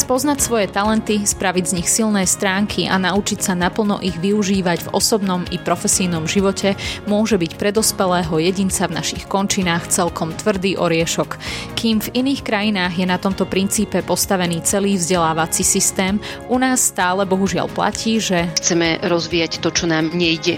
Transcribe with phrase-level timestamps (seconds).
[0.00, 4.92] Spoznať svoje talenty, spraviť z nich silné stránky a naučiť sa naplno ich využívať v
[4.96, 6.72] osobnom i profesijnom živote
[7.04, 11.36] môže byť pre dospelého jedinca v našich končinách celkom tvrdý oriešok.
[11.76, 16.16] Kým v iných krajinách je na tomto princípe postavený celý vzdelávací systém,
[16.48, 20.56] u nás stále bohužiaľ platí, že chceme rozvíjať to, čo nám nejde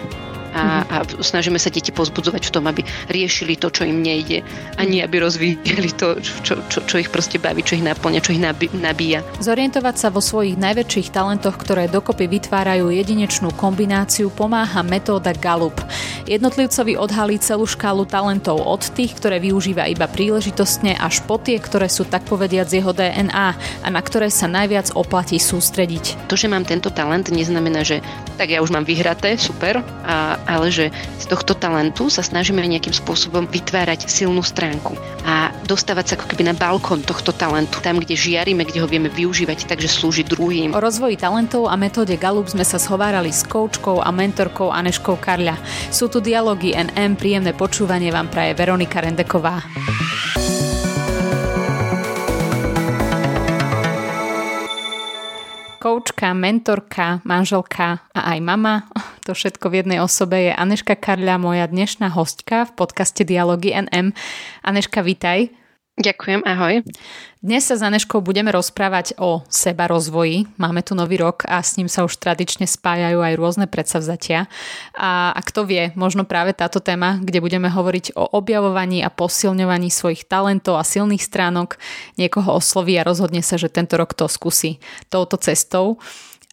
[0.53, 4.45] a, a snažíme sa deti pozbudzovať v tom, aby riešili to, čo im nejde
[4.77, 8.37] a nie aby rozvíjali to, čo, čo, čo ich proste baví, čo ich naplňa, čo
[8.37, 8.43] ich
[8.77, 9.25] nabíja.
[9.41, 15.81] Zorientovať sa vo svojich najväčších talentoch, ktoré dokopy vytvárajú jedinečnú kombináciu, pomáha metóda Galup.
[16.29, 21.91] Jednotlivcovi odhalí celú škálu talentov od tých, ktoré využíva iba príležitostne, až po tie, ktoré
[21.91, 23.49] sú tak povediať z jeho DNA
[23.83, 26.29] a na ktoré sa najviac oplatí sústrediť.
[26.31, 27.99] To, že mám tento talent, neznamená, že
[28.39, 32.95] tak ja už mám vyhraté, super, a, ale že z tohto talentu sa snažíme nejakým
[32.95, 38.19] spôsobom vytvárať silnú stránku a dostávať sa ako keby na balkón tohto talentu, tam, kde
[38.19, 40.75] žiarime, kde ho vieme využívať, takže slúži druhým.
[40.75, 45.59] O rozvoji talentov a metóde Galup sme sa schovárali s koučkou a mentorkou Aneškou Karľa.
[45.93, 49.63] Sú tu dialógy NM, príjemné počúvanie vám praje Veronika Rendeková.
[55.83, 58.87] koučka, mentorka, manželka a aj mama.
[59.23, 64.11] To všetko v jednej osobe je Aneška Karľa, moja dnešná hostka v podcaste Dialógy NM.
[64.67, 65.47] Aneška, vítaj.
[65.95, 66.83] Ďakujem, ahoj.
[67.39, 70.51] Dnes sa s Aneškou budeme rozprávať o seba rozvoji.
[70.59, 74.51] Máme tu nový rok a s ním sa už tradične spájajú aj rôzne predsavzatia.
[74.99, 79.87] A, a kto vie, možno práve táto téma, kde budeme hovoriť o objavovaní a posilňovaní
[79.87, 81.79] svojich talentov a silných stránok,
[82.19, 84.83] niekoho osloví a rozhodne sa, že tento rok to skúsi
[85.15, 86.03] touto cestou.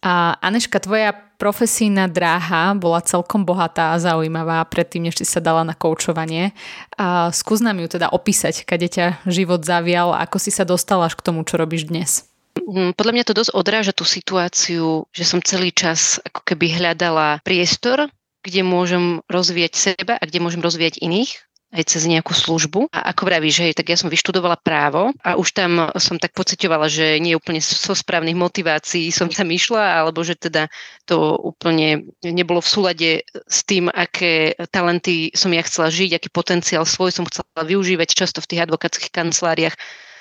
[0.06, 5.64] A Aneška, tvoja profesijná dráha bola celkom bohatá a zaujímavá predtým, než si sa dala
[5.64, 6.52] na koučovanie.
[7.00, 11.16] A skús nám ju teda opísať, kade ťa život zavial, ako si sa dostala až
[11.16, 12.28] k tomu, čo robíš dnes.
[12.60, 17.40] Mm, podľa mňa to dosť odráža tú situáciu, že som celý čas ako keby hľadala
[17.40, 18.12] priestor,
[18.44, 22.90] kde môžem rozvíjať seba a kde môžem rozvíjať iných aj cez nejakú službu.
[22.90, 26.90] A ako vravíš, hej, tak ja som vyštudovala právo a už tam som tak pocitovala,
[26.90, 30.66] že nie úplne so správnych motivácií som tam išla, alebo že teda
[31.06, 33.10] to úplne nebolo v súlade
[33.46, 38.42] s tým, aké talenty som ja chcela žiť, aký potenciál svoj som chcela využívať často
[38.42, 39.78] v tých advokátskych kanceláriách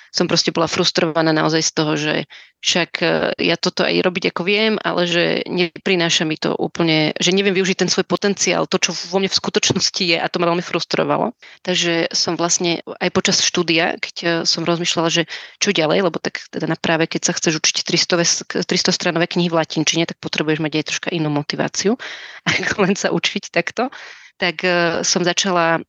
[0.10, 2.14] som proste bola frustrovaná naozaj z toho, že
[2.60, 3.06] však e,
[3.40, 7.86] ja toto aj robiť ako viem, ale že neprináša mi to úplne, že neviem využiť
[7.86, 11.32] ten svoj potenciál, to, čo vo mne v skutočnosti je a to ma veľmi frustrovalo.
[11.64, 15.24] Takže som vlastne aj počas štúdia, keď e, som rozmýšľala, že
[15.64, 19.48] čo ďalej, lebo tak teda na práve keď sa chceš učiť 300, 300 stranové knihy
[19.48, 21.96] v latinčine, tak potrebuješ mať aj troška inú motiváciu,
[22.68, 23.88] ako len sa učiť takto.
[24.36, 24.70] Tak e,
[25.08, 25.80] som začala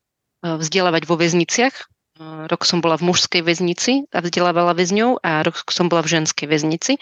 [0.41, 5.89] vzdelávať vo väzniciach, Rok som bola v mužskej väznici a vzdelávala väzňov a rok som
[5.89, 7.01] bola v ženskej väznici.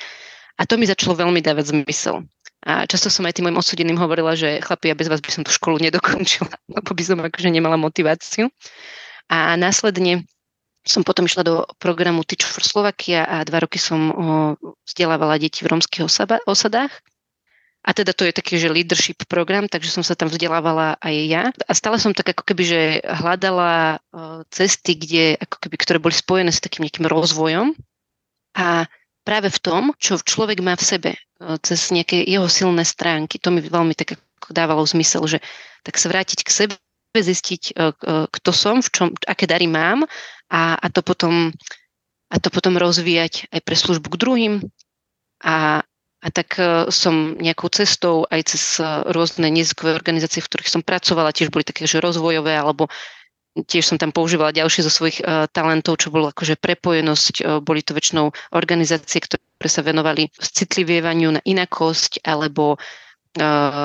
[0.59, 2.23] A to mi začalo veľmi dávať zmysel.
[2.63, 5.43] A často som aj tým mojim odsudeným hovorila, že chlapi, ja bez vás by som
[5.47, 8.51] tú školu nedokončila, lebo by som akože nemala motiváciu.
[9.31, 10.27] A následne
[10.83, 14.11] som potom išla do programu Teach for Slovakia a dva roky som
[14.87, 16.07] vzdelávala deti v rómskych
[16.47, 16.91] osadách.
[17.79, 21.43] A teda to je taký, že leadership program, takže som sa tam vzdelávala aj ja.
[21.63, 23.97] A stále som tak ako keby, že hľadala e,
[24.51, 27.71] cesty, kde, ako keby, ktoré boli spojené s takým nejakým rozvojom.
[28.59, 28.83] A
[29.23, 31.19] práve v tom, čo človek má v sebe, e,
[31.63, 34.19] cez nejaké jeho silné stránky, to mi veľmi tak
[34.51, 35.39] dávalo zmysel, že
[35.87, 36.75] tak sa vrátiť k sebe,
[37.15, 37.95] zistiť, e,
[38.27, 40.03] kto som, v čom, aké dary mám
[40.51, 41.55] a, a, to potom,
[42.27, 44.53] a to potom rozvíjať aj pre službu k druhým
[45.41, 45.81] a,
[46.19, 48.83] a tak e, som nejakou cestou aj cez e,
[49.15, 52.91] rôzne neziskové organizácie, v ktorých som pracovala, tiež boli také, že rozvojové, alebo
[53.55, 57.59] tiež som tam používala ďalšie zo svojich uh, talentov, čo bolo akože prepojenosť.
[57.65, 62.79] Boli to väčšinou organizácie, ktoré sa venovali citlivievaniu na inakosť alebo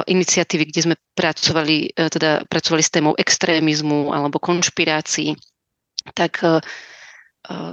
[0.05, 5.35] iniciatívy, kde sme pracovali, teda pracovali s témou extrémizmu alebo konšpirácií.
[6.13, 6.45] Tak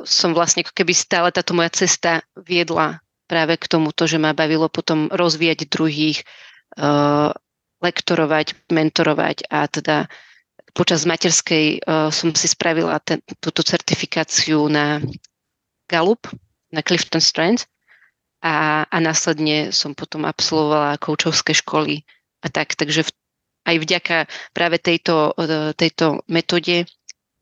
[0.07, 4.67] som vlastne ako keby stále táto moja cesta viedla práve k tomuto, že ma bavilo
[4.67, 6.27] potom rozvíjať druhých,
[6.75, 7.31] uh,
[7.79, 10.11] lektorovať, mentorovať a teda
[10.75, 14.99] počas materskej uh, som si spravila ten, túto certifikáciu na
[15.87, 16.27] Gallup,
[16.75, 17.63] na Clifton Strand
[18.43, 22.03] a, a následne som potom absolvovala koučovské školy
[22.43, 23.11] a tak, takže v,
[23.69, 24.17] aj vďaka
[24.51, 25.37] práve tejto,
[25.77, 26.89] tejto metóde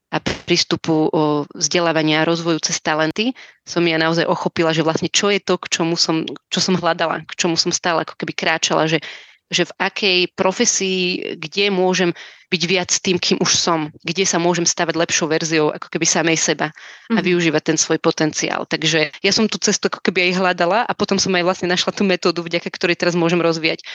[0.10, 5.30] a prístupu o vzdelávania a rozvoju cez talenty som ja naozaj ochopila, že vlastne čo
[5.30, 8.90] je to, k čomu som, čo som hľadala, k čomu som stále ako keby kráčala,
[8.90, 8.98] že
[9.50, 12.14] že v akej profesii, kde môžem
[12.50, 16.38] byť viac tým, kým už som, kde sa môžem stavať lepšou verziou ako keby samej
[16.38, 16.74] seba
[17.14, 17.26] a mm.
[17.26, 18.66] využívať ten svoj potenciál.
[18.66, 21.94] Takže ja som tú cestu ako keby aj hľadala a potom som aj vlastne našla
[21.94, 23.86] tú metódu, vďaka ktorej teraz môžem rozvíjať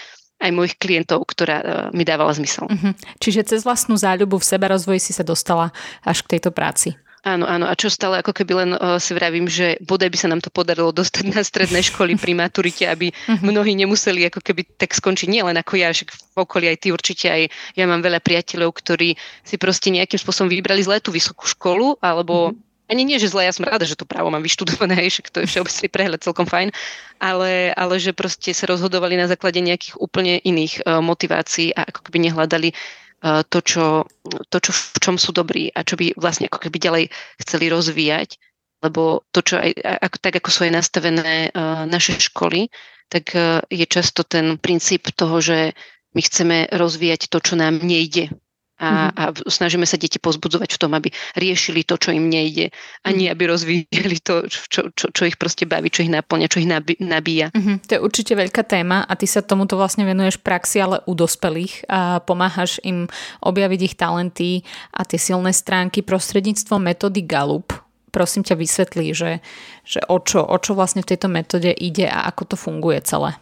[0.43, 2.67] aj mojich klientov, ktorá uh, mi dávala zmysel.
[2.67, 2.93] Mm-hmm.
[3.23, 5.71] Čiže cez vlastnú záľubu v seba rozvoji si sa dostala
[6.03, 6.99] až k tejto práci.
[7.25, 7.65] Áno, áno.
[7.65, 10.53] A čo stále ako keby len uh, si vravím, že bodaj by sa nám to
[10.53, 13.41] podarilo dostať na stredné školy pri maturite, aby mhm.
[13.41, 17.27] mnohí nemuseli ako keby tak skončiť nielen ako ja, že v okolí aj ty určite
[17.33, 17.49] aj
[17.81, 22.53] ja mám veľa priateľov, ktorí si proste nejakým spôsobom vybrali zle tú vysokú školu, alebo
[22.53, 22.93] mm-hmm.
[22.93, 25.49] ani nie, že zle, ja som rada, že to právo mám vyštudované, že to je
[25.49, 26.77] všeobecný prehľad celkom fajn,
[27.25, 32.05] ale, ale že proste sa rozhodovali na základe nejakých úplne iných uh, motivácií a ako
[32.05, 34.05] keby nehľadali E, to, čo,
[34.53, 37.05] to čo, v čom sú dobrí a čo by vlastne ako keby ďalej
[37.41, 38.37] chceli rozvíjať,
[38.85, 42.69] lebo to, čo aj, ako, tak ako sú aj nastavené uh, naše školy,
[43.09, 45.73] tak uh, je často ten princíp toho, že
[46.13, 48.29] my chceme rozvíjať to, čo nám nejde
[48.75, 49.19] a, mm-hmm.
[49.19, 52.75] a snažíme sa deti pozbudzovať v tom, aby riešili to, čo im nejde
[53.07, 53.35] a nie, mhm.
[53.39, 56.69] aby rozvíjali to, čo, čo, čo ich proste baví, čo ich naplňa, čo ich
[56.99, 57.55] nabíja.
[57.55, 57.77] Mm-hmm.
[57.87, 61.87] To je určite veľká téma a ty sa tomuto vlastne venuješ praxi, ale u dospelých
[61.87, 63.07] a pomáhaš im
[63.47, 64.51] objaviť ich talenty
[64.91, 67.71] a tie silné stránky prostredníctvom metódy Galup.
[68.11, 69.43] Prosím ťa vysvetlí, že,
[69.83, 73.35] že o, čo, o čo vlastne v tejto metóde ide a ako to funguje celé.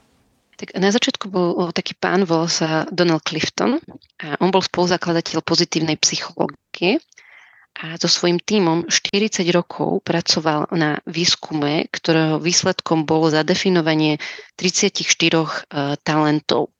[0.63, 3.83] Tak na začiatku bol taký pán, volal sa Donald Clifton
[4.23, 7.03] a on bol spoluzakladateľ pozitívnej psychológie
[7.83, 14.23] a so svojím tímom 40 rokov pracoval na výskume, ktorého výsledkom bolo zadefinovanie
[14.55, 14.95] 34
[15.35, 16.71] uh, talentov.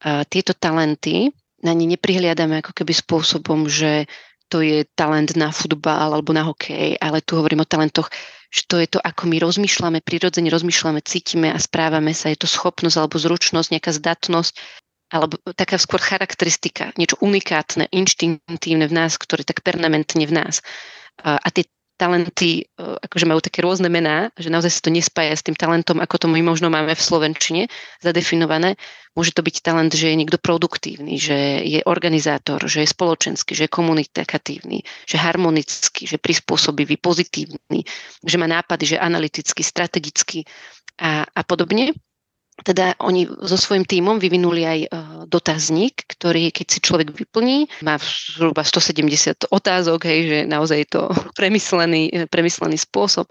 [0.00, 4.08] Uh, tieto talenty na ne neprihliadame ako keby spôsobom, že
[4.48, 8.10] to je talent na futbal alebo na hokej, ale tu hovorím o talentoch
[8.56, 12.30] že to je to, ako my rozmýšľame, prirodzene rozmýšľame, cítime a správame sa.
[12.30, 14.52] Je to schopnosť alebo zručnosť, nejaká zdatnosť,
[15.12, 20.62] alebo taká skôr charakteristika, niečo unikátne, inštinktívne v nás, ktoré tak permanentne v nás.
[21.22, 25.42] A tie talenty e, akože majú také rôzne mená, že naozaj sa to nespája s
[25.42, 27.62] tým talentom, ako to my možno máme v Slovenčine
[28.04, 28.76] zadefinované.
[29.16, 33.64] Môže to byť talent, že je niekto produktívny, že je organizátor, že je spoločenský, že
[33.66, 37.80] je komunikatívny, že harmonický, že prispôsobivý, pozitívny,
[38.20, 40.44] že má nápady, že analytický, strategický
[41.00, 41.96] a, a podobne
[42.64, 44.88] teda oni so svojím tímom vyvinuli aj e,
[45.28, 51.02] dotazník, ktorý keď si človek vyplní, má zhruba 170 otázok, hej, že naozaj je to
[51.38, 53.28] premyslený, e, premyslený spôsob,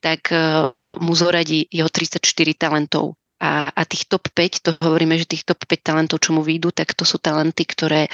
[0.00, 2.24] tak e, mu zoradí jeho 34
[2.56, 3.16] talentov.
[3.42, 6.70] A, a tých top 5, to hovoríme, že tých top 5 talentov, čo mu výjdu,
[6.70, 8.06] tak to sú talenty, ktoré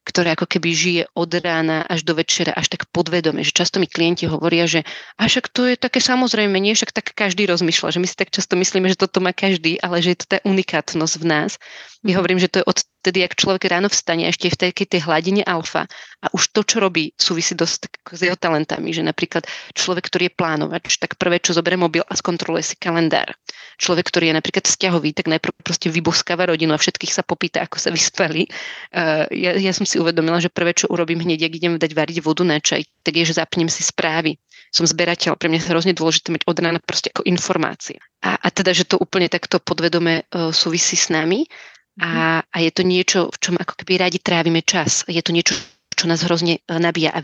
[0.00, 3.44] ktoré ako keby žije od rána až do večera, až tak podvedome.
[3.44, 4.82] Že často mi klienti hovoria, že
[5.20, 8.32] a však to je také samozrejme, nie však tak každý rozmýšľa, že my si tak
[8.32, 11.50] často myslíme, že toto má každý, ale že je to tá unikátnosť v nás.
[12.00, 12.18] Ja mhm.
[12.18, 15.42] hovorím, že to je od tedy, ak človek ráno vstane, ešte v tej, tej hladine
[15.44, 15.88] alfa
[16.20, 20.36] a už to, čo robí, súvisí dosť s jeho talentami, že napríklad človek, ktorý je
[20.36, 23.32] plánovač, tak prvé, čo zoberie mobil a skontroluje si kalendár.
[23.80, 27.80] Človek, ktorý je napríklad vzťahový, tak najprv proste vyboskáva rodinu a všetkých sa popýta, ako
[27.80, 28.44] sa vyspali.
[28.92, 32.18] Uh, ja, ja som si uvedomila, že prvé, čo urobím hneď, ak idem dať variť
[32.20, 34.36] vodu na čaj, tak je, že zapnem si správy
[34.70, 37.98] som zberateľ, pre mňa sa hrozne dôležité mať od rána proste ako informácie.
[38.22, 41.42] A, a teda, že to úplne takto podvedome uh, súvisí s nami
[42.00, 45.04] a, a je to niečo, v čom ako keby radi trávime čas.
[45.04, 45.52] Je to niečo,
[45.92, 47.12] čo nás hrozne e, nabíja.
[47.12, 47.20] A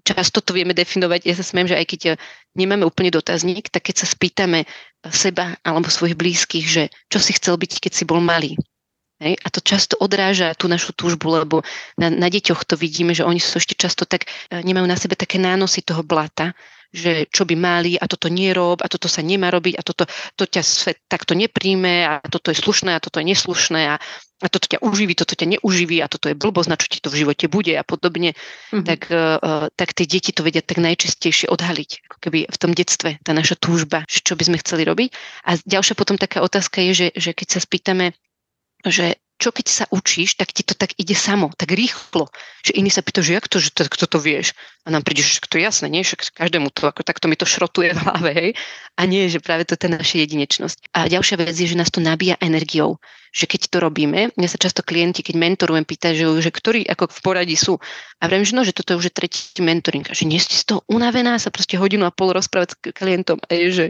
[0.00, 1.28] často to vieme definovať.
[1.28, 2.10] Ja sa smiem, že aj keď e,
[2.56, 4.66] nemáme úplne dotazník, tak keď sa spýtame e,
[5.12, 8.56] seba alebo svojich blízkych, že čo si chcel byť, keď si bol malý.
[9.20, 9.36] Hej?
[9.44, 11.60] A to často odráža tú našu túžbu, lebo
[12.00, 15.36] na, na deťoch to vidíme, že oni sú ešte často tak, nemajú na sebe také
[15.36, 16.56] nánosy toho blata,
[16.96, 20.48] že čo by mali a toto nerob a toto sa nemá robiť a toto to
[20.48, 24.00] ťa svet takto nepríjme a toto je slušné a toto je neslušné a,
[24.40, 27.12] a toto ťa uživí, toto ťa neuživí a toto je blbosť, na čo ti to
[27.12, 28.84] v živote bude a podobne, mm-hmm.
[28.88, 33.20] tak, uh, tak tie deti to vedia tak najčastejšie odhaliť, ako keby v tom detstve,
[33.20, 35.12] tá naša túžba, že čo by sme chceli robiť.
[35.44, 38.16] A ďalšia potom taká otázka je, že, že keď sa spýtame,
[38.84, 42.32] že čo keď sa učíš, tak ti to tak ide samo, tak rýchlo.
[42.64, 44.56] Že iný sa pýta, že jak to, že to, kto to vieš?
[44.88, 46.00] A nám príde, že to je jasné, nie?
[46.00, 48.50] Však každému to, ako takto mi to šrotuje v hlave, hej?
[48.96, 50.88] A nie, že práve to je naša jedinečnosť.
[50.96, 52.96] A ďalšia vec je, že nás to nabíja energiou.
[53.36, 57.12] Že keď to robíme, mňa sa často klienti, keď mentorujem, pýtajú, že, že ktorí ako
[57.12, 57.76] v poradí sú.
[58.24, 60.08] A viem, že no, že toto je už tretí mentoring.
[60.08, 63.36] A že nie ste z toho unavená sa proste hodinu a pol rozprávať s klientom.
[63.44, 63.86] A je, že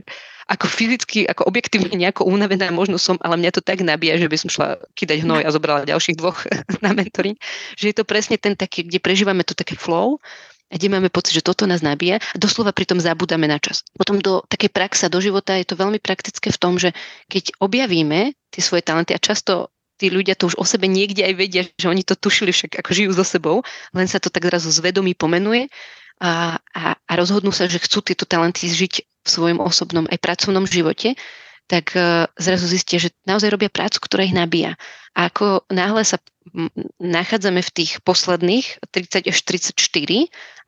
[0.46, 4.36] ako fyzicky, ako objektívne nejako unavená možno som, ale mňa to tak nabíja, že by
[4.38, 6.46] som šla kydať hnoj a zobrala ďalších dvoch
[6.84, 7.34] na mentoring.
[7.74, 10.22] Že je to presne ten taký, kde prežívame to také flow,
[10.66, 13.86] a kde máme pocit, že toto nás nabíja a doslova pritom zabúdame na čas.
[13.94, 16.90] Potom do takej praxa, do života je to veľmi praktické v tom, že
[17.30, 21.34] keď objavíme tie svoje talenty a často tí ľudia to už o sebe niekde aj
[21.38, 23.62] vedia, že oni to tušili však, ako žijú so sebou,
[23.94, 25.70] len sa to tak zrazu zvedomí pomenuje
[26.20, 30.62] a, a, a rozhodnú sa, že chcú tieto talenty žiť v svojom osobnom aj pracovnom
[30.64, 31.18] živote,
[31.66, 34.78] tak uh, zrazu zistia, že naozaj robia prácu, ktorá ich nabíja.
[35.18, 36.22] A ako náhle sa
[37.02, 39.74] nachádzame v tých posledných 30 až 34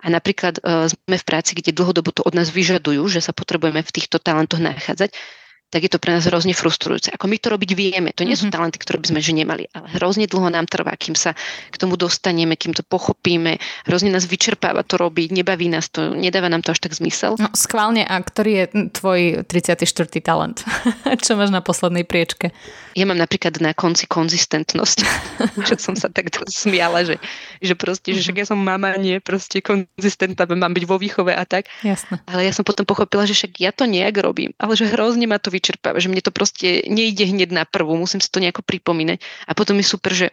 [0.02, 3.78] a napríklad uh, sme v práci, kde dlhodobo to od nás vyžadujú, že sa potrebujeme
[3.78, 5.14] v týchto talentoch nachádzať,
[5.68, 7.12] tak je to pre nás hrozne frustrujúce.
[7.12, 8.54] Ako my to robiť vieme, to nie sú mhm.
[8.56, 11.36] talenty, ktoré by sme že nemali, ale hrozne dlho nám trvá, kým sa
[11.68, 16.48] k tomu dostaneme, kým to pochopíme, hrozne nás vyčerpáva to robiť, nebaví nás to, nedáva
[16.48, 17.36] nám to až tak zmysel.
[17.36, 18.64] No schválne, a ktorý je
[18.96, 19.84] tvoj 34.
[20.24, 20.64] talent?
[21.24, 22.56] Čo máš na poslednej priečke?
[22.96, 24.98] Ja mám napríklad na konci konzistentnosť,
[25.68, 27.20] že som sa tak smiala, že,
[27.60, 31.44] že proste, že však ja som mama, nie proste konzistentná, mám byť vo výchove a
[31.44, 31.68] tak.
[31.84, 32.18] Jasne.
[32.26, 35.38] Ale ja som potom pochopila, že však ja to nejak robím, ale že hrozne ma
[35.38, 39.18] to vyčerpáva, že mne to proste nejde hneď na prvú, musím si to nejako pripomínať.
[39.50, 40.30] A potom je super, že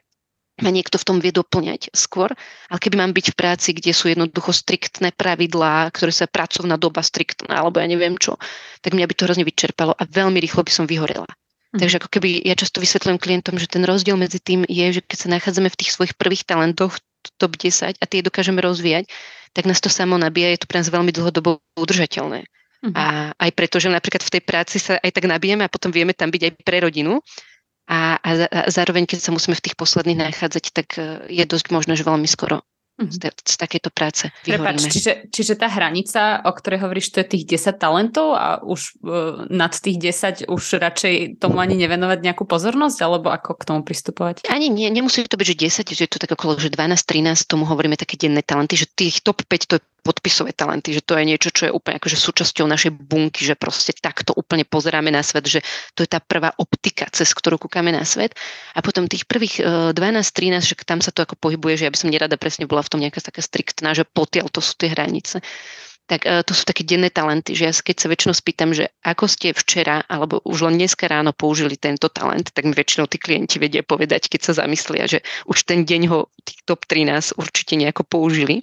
[0.63, 2.31] ma niekto v tom vie doplňať skôr.
[2.71, 7.03] Ale keby mám byť v práci, kde sú jednoducho striktné pravidlá, ktoré sa pracovná doba
[7.03, 8.39] striktná, alebo ja neviem čo,
[8.79, 11.27] tak mňa by to hrozne vyčerpalo a veľmi rýchlo by som vyhorela.
[11.75, 11.83] Mm.
[11.83, 15.17] Takže ako keby ja často vysvetľujem klientom, že ten rozdiel medzi tým je, že keď
[15.19, 16.95] sa nachádzame v tých svojich prvých talentoch,
[17.41, 19.09] top 10 a tie dokážeme rozvíjať,
[19.51, 22.45] tak nás to samo nabíja, je to pre nás veľmi dlhodobo udržateľné.
[22.83, 22.93] Uh-huh.
[22.93, 23.05] A
[23.37, 26.29] aj preto, že napríklad v tej práci sa aj tak nabijeme a potom vieme tam
[26.29, 27.23] byť aj pre rodinu.
[27.85, 31.69] A, a, a zároveň, keď sa musíme v tých posledných nachádzať, tak e, je dosť
[31.69, 32.65] možné, že veľmi skoro
[32.97, 33.13] mhm.
[33.13, 37.61] z, z takéto práce Prepač, čiže, čiže tá hranica, o ktorej hovoríš, to je tých
[37.61, 42.97] 10 talentov a už uh, nad tých 10 už radšej tomu ani nevenovať nejakú pozornosť,
[43.05, 44.49] alebo ako k tomu pristupovať?
[44.49, 47.69] Ani nie, nemusí to byť, že 10, že je to tak okolo, že 12-13, tomu
[47.69, 51.25] hovoríme také denné talenty, že tých top 5 to je podpisové talenty, že to je
[51.25, 55.49] niečo, čo je úplne akože súčasťou našej bunky, že proste takto úplne pozeráme na svet,
[55.49, 55.65] že
[55.97, 58.37] to je tá prvá optika, cez ktorú kúkame na svet.
[58.77, 59.65] A potom tých prvých
[59.97, 62.91] 12-13, že tam sa to ako pohybuje, že ja by som nerada presne bola v
[62.93, 65.41] tom nejaká taká striktná, že potiaľ to sú tie hranice
[66.05, 69.57] tak to sú také denné talenty, že ja keď sa väčšinou spýtam, že ako ste
[69.57, 73.81] včera alebo už len dneska ráno použili tento talent, tak mi väčšinou tí klienti vedia
[73.81, 78.61] povedať, keď sa zamyslia, že už ten deň ho tých top 13 určite nejako použili.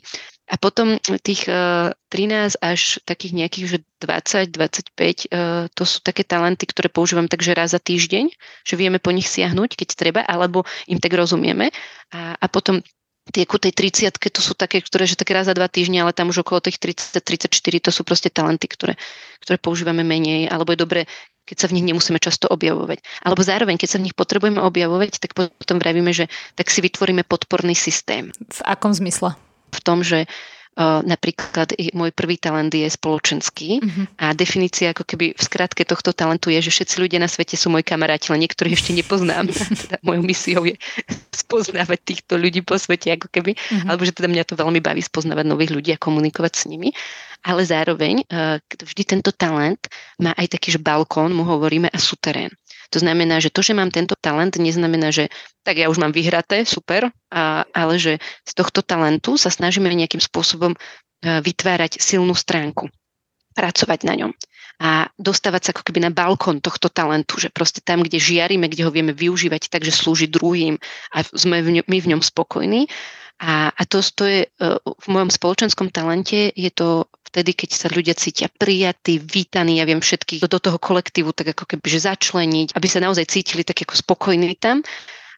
[0.52, 5.26] A potom tých 13 e, až takých nejakých, že 20, 25, e,
[5.72, 8.28] to sú také talenty, ktoré používam takže raz za týždeň,
[8.68, 11.72] že vieme po nich siahnuť, keď treba, alebo im tak rozumieme.
[12.12, 12.84] A, a potom
[13.32, 16.12] tie ku tej 30 to sú také, ktoré že také raz za dva týždne, ale
[16.12, 19.00] tam už okolo tých 30-34 to sú proste talenty, ktoré,
[19.40, 21.00] ktoré používame menej, alebo je dobre,
[21.46, 23.00] keď sa v nich nemusíme často objavovať.
[23.22, 26.26] Alebo zároveň, keď sa v nich potrebujeme objavovať, tak potom vravíme, že
[26.58, 28.34] tak si vytvoríme podporný systém.
[28.36, 29.34] V akom zmysle?
[29.72, 30.28] V tom, že
[30.72, 34.08] Uh, napríklad môj prvý talent je spoločenský uh-huh.
[34.16, 37.68] a definícia ako keby v skratke tohto talentu je, že všetci ľudia na svete sú
[37.68, 39.52] moji kamaráti, len niektorých ešte nepoznám.
[39.84, 40.80] teda mojou misiou je
[41.28, 43.84] spoznávať týchto ľudí po svete ako keby, uh-huh.
[43.84, 46.88] alebo že teda mňa to veľmi baví spoznávať nových ľudí a komunikovať s nimi.
[47.44, 49.92] Ale zároveň uh, vždy tento talent
[50.24, 52.48] má aj taký, že balkón, mu hovoríme, a suterén.
[52.92, 55.32] To znamená, že to, že mám tento talent, neznamená, že
[55.64, 60.20] tak ja už mám vyhraté, super, a, ale že z tohto talentu sa snažíme nejakým
[60.20, 60.78] spôsobom e,
[61.40, 62.92] vytvárať silnú stránku,
[63.56, 64.32] pracovať na ňom
[64.82, 68.82] a dostávať sa ako keby na balkón tohto talentu, že proste tam, kde žiarime, kde
[68.82, 70.74] ho vieme využívať tak, že slúži druhým
[71.14, 72.90] a sme v ňom, my v ňom spokojní.
[73.42, 74.48] A, a to, to je e,
[74.82, 80.04] v mojom spoločenskom talente je to vtedy, keď sa ľudia cítia prijatí, vítaní, ja viem
[80.04, 83.96] všetkých do toho kolektívu tak ako keby že začleniť, aby sa naozaj cítili tak ako
[83.96, 84.84] spokojní tam.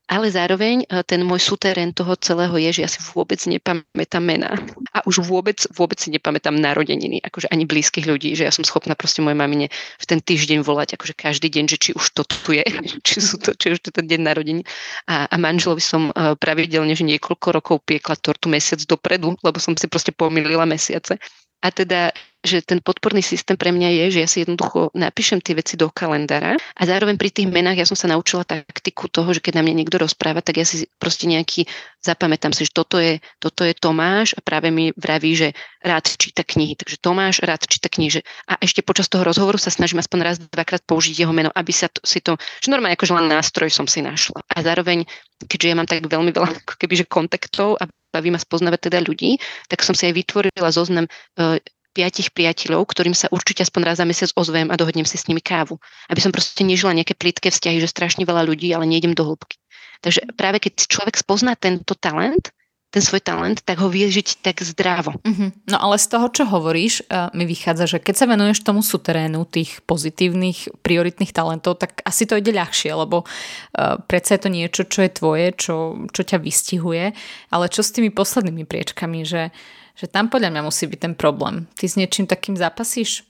[0.04, 4.52] Ale zároveň e, ten môj súterén toho celého je, že ja si vôbec nepamätám mená.
[4.92, 8.92] A už vôbec, vôbec si nepamätám narodeniny, akože ani blízkych ľudí, že ja som schopná
[8.92, 12.52] proste mojej mamine v ten týždeň volať, akože každý deň, že či už to tu
[12.52, 12.64] je,
[13.06, 14.62] či, sú to, či už to ten deň narodení.
[15.08, 19.72] A, a manželovi som e, pravidelne, že niekoľko rokov piekla tortu mesiac dopredu, lebo som
[19.72, 21.16] si proste pomýlila mesiace.
[21.64, 22.12] A teda,
[22.44, 25.88] že ten podporný systém pre mňa je, že ja si jednoducho napíšem tie veci do
[25.88, 29.62] kalendára a zároveň pri tých menách ja som sa naučila taktiku toho, že keď na
[29.64, 31.64] mňa niekto rozpráva, tak ja si proste nejaký
[32.04, 35.48] zapamätám si, že toto je, toto je Tomáš a práve mi vraví, že
[35.80, 36.76] rád číta knihy.
[36.76, 38.20] Takže Tomáš rád číta knihy.
[38.44, 41.88] A ešte počas toho rozhovoru sa snažím aspoň raz, dvakrát použiť jeho meno, aby sa
[41.88, 44.44] to, si to, že normálne akože len nástroj som si našla.
[44.44, 45.08] A zároveň,
[45.48, 49.82] keďže ja mám tak veľmi veľa kebyže kontaktov a baví ma spoznávať teda ľudí, tak
[49.82, 51.58] som si aj vytvorila zoznam e,
[51.94, 55.38] piatich priateľov, ktorým sa určite aspoň raz za mesiac ozvem a dohodnem si s nimi
[55.38, 55.78] kávu.
[56.10, 59.56] Aby som proste nežila nejaké plitké vzťahy, že strašne veľa ľudí, ale nejdem do hĺbky.
[60.02, 62.52] Takže práve keď človek spozná tento talent,
[62.94, 65.18] ten svoj talent, tak ho vie žiť tak zdravo.
[65.18, 65.50] Uh-huh.
[65.66, 69.42] No ale z toho, čo hovoríš, uh, mi vychádza, že keď sa venuješ tomu suterénu
[69.50, 74.82] tých pozitívnych, prioritných talentov, tak asi to ide ľahšie, lebo uh, predsa je to niečo,
[74.86, 77.18] čo je tvoje, čo, čo ťa vystihuje.
[77.50, 79.50] Ale čo s tými poslednými priečkami, že,
[79.94, 81.66] že tam podľa mňa musí byť ten problém.
[81.78, 83.22] Ty s niečím takým zápasíš?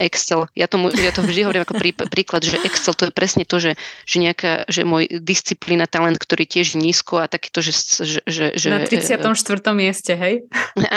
[0.00, 0.48] Excel.
[0.56, 3.60] Ja, tomu, ja to vždy hovorím ako prí, príklad, že Excel to je presne to,
[3.60, 3.76] že,
[4.08, 7.76] že, nejaká, že môj disciplína, talent, ktorý tiež nízko a takéto, že...
[8.24, 9.28] že, že Na 34.
[9.76, 10.48] mieste, hej?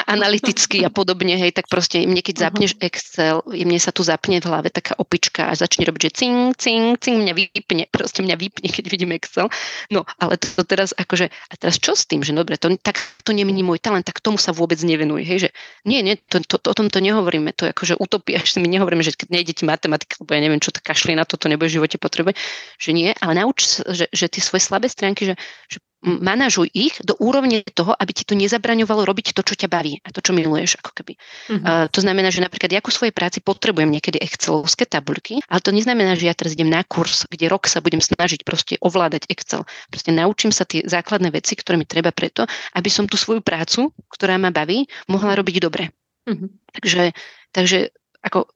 [0.08, 2.88] Analyticky a podobne, hej, tak proste mne keď zapneš uh-huh.
[2.88, 6.96] Excel, mne sa tu zapne v hlave taká opička a začne robiť, že cing, cing,
[6.96, 9.52] cing, mňa vypne, proste mňa vypne, keď vidím Excel.
[9.92, 13.04] No, ale to, to teraz akože, a teraz čo s tým, že dobre, to, tak
[13.28, 15.50] to nemení môj talent, tak tomu sa vôbec nevenuje, hej, že
[15.84, 18.72] nie, nie, to, to, to, o tom to nehovoríme, to je akože utopia, že mi
[18.94, 21.50] nehovoríme, že keď nejde ti matematika, lebo ja neviem, čo to kašli na to, to
[21.50, 22.38] nebude v živote potrebovať,
[22.78, 25.36] že nie, ale nauč sa, že, že tie svoje slabé stránky, že,
[25.66, 30.04] že manažuj ich do úrovne toho, aby ti to nezabraňovalo robiť to, čo ťa baví
[30.04, 30.76] a to, čo miluješ.
[30.84, 31.16] Ako keby.
[31.16, 31.64] Uh-huh.
[31.64, 35.72] Uh, to znamená, že napríklad ja ku svojej práci potrebujem niekedy Excelovské tabuľky, ale to
[35.72, 39.64] neznamená, že ja teraz idem na kurz, kde rok sa budem snažiť proste ovládať Excel.
[39.88, 42.44] Proste naučím sa tie základné veci, ktoré mi treba preto,
[42.76, 45.96] aby som tú svoju prácu, ktorá ma baví, mohla robiť dobre.
[46.28, 46.52] Uh-huh.
[46.76, 47.16] Takže,
[47.56, 48.48] takže ako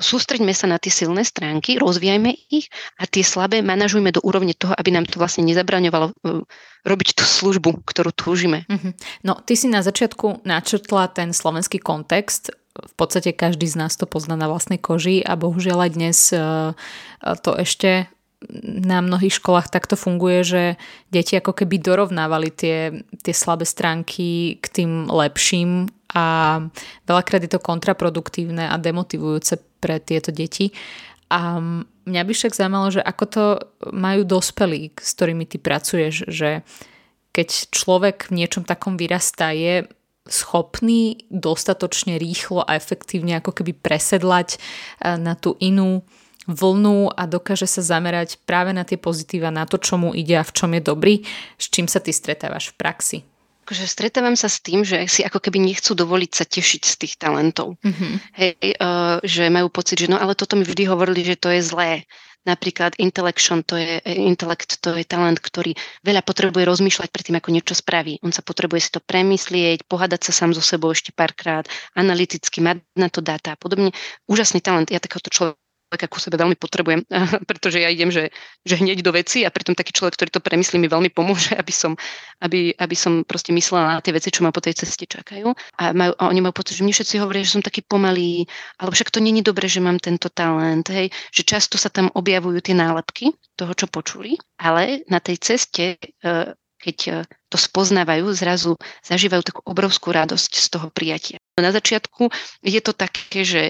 [0.00, 2.68] sústreďme sa na tie silné stránky, rozvíjajme ich
[3.00, 6.12] a tie slabé manažujme do úrovne toho, aby nám to vlastne nezabraňovalo
[6.84, 8.68] robiť tú službu, ktorú túžime.
[8.68, 8.92] Mm-hmm.
[9.24, 12.52] No, ty si na začiatku načrtla ten slovenský kontext.
[12.74, 16.18] V podstate každý z nás to pozná na vlastnej koži a bohužiaľ aj dnes
[17.40, 18.10] to ešte
[18.64, 20.62] na mnohých školách takto funguje, že
[21.08, 22.92] deti ako keby dorovnávali tie,
[23.24, 26.24] tie slabé stránky k tým lepším a
[27.04, 30.70] veľakrát je to kontraproduktívne a demotivujúce pre tieto deti.
[31.28, 31.58] A
[32.06, 33.44] mňa by však zaujímalo, že ako to
[33.90, 36.62] majú dospelí, s ktorými ty pracuješ, že
[37.34, 39.90] keď človek v niečom takom vyrastá, je
[40.24, 46.06] schopný dostatočne rýchlo a efektívne ako keby presedlať eh, na tú inú
[46.44, 50.44] vlnu a dokáže sa zamerať práve na tie pozitíva, na to, čo mu ide a
[50.44, 51.14] v čom je dobrý.
[51.56, 53.18] S čím sa ty stretávaš v praxi?
[53.64, 57.14] Akože stretávam sa s tým, že si ako keby nechcú dovoliť sa tešiť z tých
[57.16, 57.80] talentov.
[57.80, 58.12] Mm-hmm.
[58.36, 61.64] Hej, uh, že majú pocit, že no ale toto mi vždy hovorili, že to je
[61.64, 62.04] zlé.
[62.44, 65.72] Napríklad intellection, to je, intelekt, to je talent, ktorý
[66.04, 68.20] veľa potrebuje rozmýšľať predtým, ako niečo spraví.
[68.20, 71.64] On sa potrebuje si to premyslieť, pohádať sa sám so sebou ešte párkrát,
[71.96, 73.96] analyticky mať na to dáta a podobne.
[74.28, 74.92] Úžasný talent.
[74.92, 75.63] Ja takéhoto človeka
[75.94, 77.06] človeka ku sebe veľmi potrebujem,
[77.48, 78.34] pretože ja idem, že,
[78.66, 81.70] že hneď do veci a pritom taký človek, ktorý to premyslí, mi veľmi pomôže, aby
[81.70, 81.94] som,
[82.42, 85.54] aby, aby som proste myslela na tie veci, čo ma po tej ceste čakajú.
[85.78, 88.50] A, majú, a oni majú pocit, že mne všetci hovoria, že som taký pomalý,
[88.82, 92.58] alebo však to není dobre, že mám tento talent, hej, že často sa tam objavujú
[92.58, 97.12] tie nálepky toho, čo počuli, ale na tej ceste e, keď e,
[97.48, 101.38] to spoznávajú, zrazu zažívajú takú obrovskú radosť z toho prijatia.
[101.56, 102.28] Na začiatku
[102.60, 103.62] je to také, že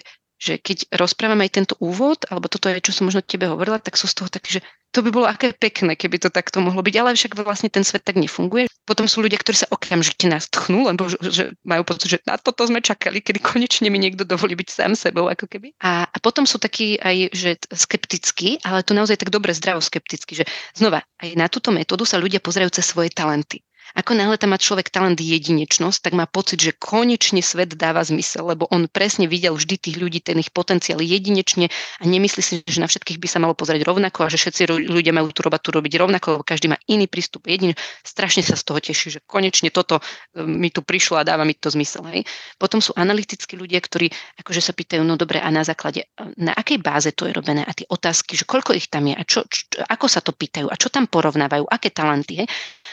[0.45, 3.97] že keď rozprávam aj tento úvod, alebo toto je, čo som možno tebe hovorila, tak
[3.97, 6.95] sú z toho také, že to by bolo aké pekné, keby to takto mohlo byť,
[7.01, 8.71] ale však vlastne ten svet tak nefunguje.
[8.87, 12.85] Potom sú ľudia, ktorí sa okamžite tchnú, lebo že, majú pocit, že na toto sme
[12.85, 15.75] čakali, kedy konečne mi niekto dovolí byť sám sebou, ako keby.
[15.83, 20.45] A, a potom sú takí aj, že skeptickí, ale to naozaj tak dobre zdravo skeptický,
[20.45, 20.47] že
[20.79, 23.65] znova, aj na túto metódu sa ľudia pozerajú cez svoje talenty.
[23.95, 28.43] Ako náhle tam má človek talent jedinečnosť, tak má pocit, že konečne svet dáva zmysel,
[28.43, 32.83] lebo on presne videl vždy tých ľudí, ten ich potenciál jedinečne a nemyslí si, že
[32.83, 35.95] na všetkých by sa malo pozrieť rovnako a že všetci ľudia majú tú robatu robiť
[35.95, 37.47] rovnako, lebo každý má iný prístup.
[37.47, 41.47] Jedine strašne sa z toho teší, že konečne toto e, mi tu prišlo a dáva
[41.47, 42.03] mi to zmysel.
[42.11, 42.27] Hej.
[42.59, 44.11] Potom sú analytickí ľudia, ktorí
[44.43, 46.11] akože sa pýtajú, no dobre, a na základe,
[46.43, 49.23] na akej báze to je robené a tie otázky, že koľko ich tam je a
[49.23, 52.43] čo, čo, ako sa to pýtajú a čo tam porovnávajú, aké talenty.
[52.43, 52.51] Hej.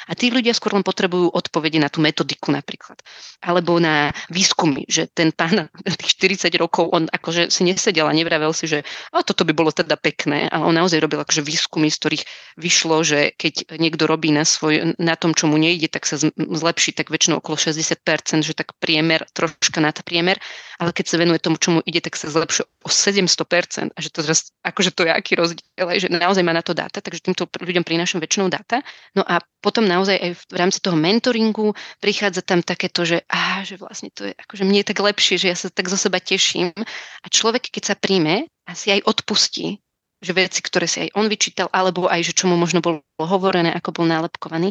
[0.09, 2.97] A tí ľudia skôr len potrebujú odpovede na tú metodiku napríklad.
[3.43, 5.69] Alebo na výskumy, že ten pán
[6.01, 8.81] tých 40 rokov, on akože si nesedel a nevravel si, že
[9.13, 12.23] a toto by bolo teda pekné, ale on naozaj robil akože výskumy, z ktorých
[12.57, 16.95] vyšlo, že keď niekto robí na, svoj, na tom, čo mu nejde, tak sa zlepší
[16.95, 20.41] tak väčšinou okolo 60%, že tak priemer, troška nad priemer,
[20.81, 23.93] ale keď sa venuje tomu, čo mu ide, tak sa zlepšuje o 700%.
[23.93, 25.61] A že to zase, akože to je aký rozdiel,
[25.97, 28.85] že naozaj má na to dáta, takže týmto ľuďom prinášam väčšinou dáta.
[29.17, 33.81] No a potom naozaj aj v rámci toho mentoringu prichádza tam takéto, že, á, že
[33.81, 36.73] vlastne to je, akože mne je tak lepšie, že ja sa tak zo seba teším.
[37.21, 39.81] A človek, keď sa príjme a si aj odpustí,
[40.21, 43.73] že veci, ktoré si aj on vyčítal, alebo aj, že čo mu možno bolo hovorené,
[43.73, 44.69] ako bol nálepkovaný,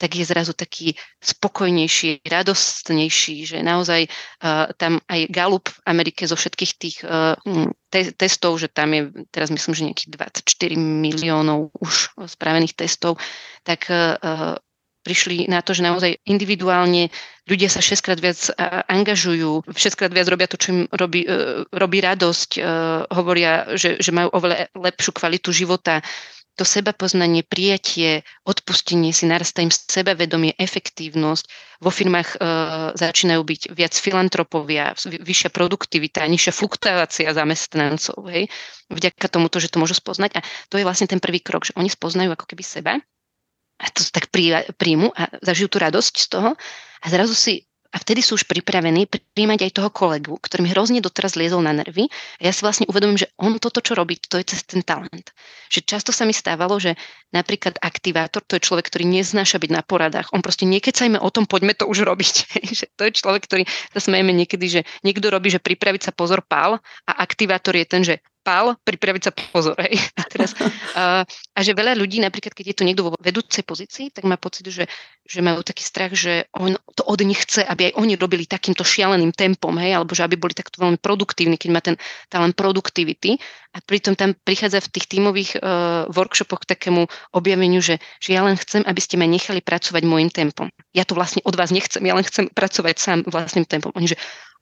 [0.00, 6.40] tak je zrazu taký spokojnejší, radostnejší, že naozaj uh, tam aj Gallup v Amerike zo
[6.40, 7.36] všetkých tých uh,
[7.92, 10.10] te- testov, že tam je teraz myslím, že nejakých
[10.40, 13.20] 24 miliónov už spravených testov,
[13.60, 14.56] tak uh,
[15.04, 17.12] prišli na to, že naozaj individuálne
[17.48, 18.36] ľudia sa šestkrát viac
[18.88, 21.24] angažujú, šestkrát viac robia to, čo im robí,
[21.72, 22.60] robí radosť,
[23.08, 26.04] hovoria, že, že majú oveľa lepšiu kvalitu života,
[26.58, 31.44] to seba poznanie, prijatie, odpustenie si, narastá im sebavedomie, efektívnosť.
[31.80, 32.38] Vo firmách e,
[32.98, 38.28] začínajú byť viac filantropovia, vyššia produktivita, nižšia fluktuácia zamestnancov.
[38.28, 38.52] Hej?
[38.92, 40.36] Vďaka tomuto, že to môžu spoznať.
[40.36, 42.92] A to je vlastne ten prvý krok, že oni spoznajú ako keby seba
[43.80, 44.28] a to tak
[44.76, 46.50] príjmu a zažijú tú radosť z toho
[47.00, 51.02] a zrazu si a vtedy sú už pripravení príjmať aj toho kolegu, ktorý mi hrozne
[51.02, 52.06] doteraz liezol na nervy.
[52.38, 55.34] A ja si vlastne uvedomím, že on toto, čo robí, to je cez ten talent.
[55.66, 56.94] Že často sa mi stávalo, že
[57.34, 60.30] napríklad aktivátor, to je človek, ktorý neznáša byť na poradách.
[60.30, 62.34] On proste niekecajme o tom, poďme to už robiť.
[62.78, 66.46] že to je človek, ktorý sa smejeme niekedy, že niekto robí, že pripraviť sa pozor
[66.46, 66.78] pál
[67.10, 69.76] a aktivátor je ten, že pál, pripraviť sa pozor.
[69.78, 70.00] Hej.
[70.20, 70.50] A, teraz,
[70.96, 74.36] a, a že veľa ľudí, napríklad keď je to niekto vo vedúcej pozícii, tak má
[74.36, 74.84] pocit, že,
[75.24, 78.84] že majú taký strach, že on to od nich chce, aby aj oni robili takýmto
[78.84, 81.96] šialeným tempom, hej, alebo že aby boli takto veľmi produktívni, keď má ten
[82.28, 83.40] talent produktivity.
[83.70, 88.42] A pritom tam prichádza v tých tímových uh, workshopoch k takému objaveniu, že, že ja
[88.42, 90.66] len chcem, aby ste ma nechali pracovať môjim tempom.
[90.90, 93.94] Ja to vlastne od vás nechcem, ja len chcem pracovať sám vlastným tempom.
[93.94, 94.18] Oni, že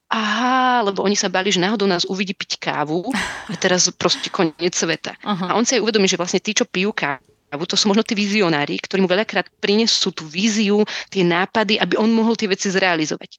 [0.09, 3.13] aha, lebo oni sa bali, že náhodou nás uvidí piť kávu
[3.49, 5.13] a teraz proste koniec sveta.
[5.21, 5.47] Uh-huh.
[5.49, 8.17] A on si aj uvedomí, že vlastne tí, čo pijú kávu, to sú možno tí
[8.17, 10.81] vizionári, ktorí mu veľakrát prinesú tú víziu,
[11.13, 13.37] tie nápady, aby on mohol tie veci zrealizovať.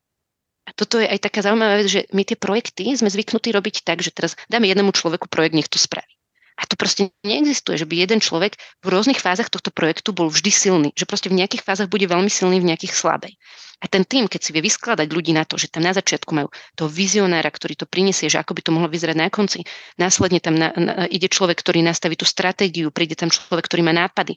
[0.68, 4.06] A toto je aj taká zaujímavá vec, že my tie projekty sme zvyknutí robiť tak,
[4.06, 6.19] že teraz dáme jednému človeku projekt, nech to spraví.
[6.60, 10.52] A to proste neexistuje, že by jeden človek v rôznych fázach tohto projektu bol vždy
[10.52, 10.88] silný.
[10.92, 13.32] Že proste v nejakých fázach bude veľmi silný, v nejakých slabej.
[13.80, 16.52] A ten tým, keď si vie vyskladať ľudí na to, že tam na začiatku majú
[16.76, 19.64] toho vizionára, ktorý to prinesie, že ako by to mohlo vyzerať na konci,
[19.96, 23.96] následne tam na, na, ide človek, ktorý nastaví tú stratégiu, príde tam človek, ktorý má
[23.96, 24.36] nápady.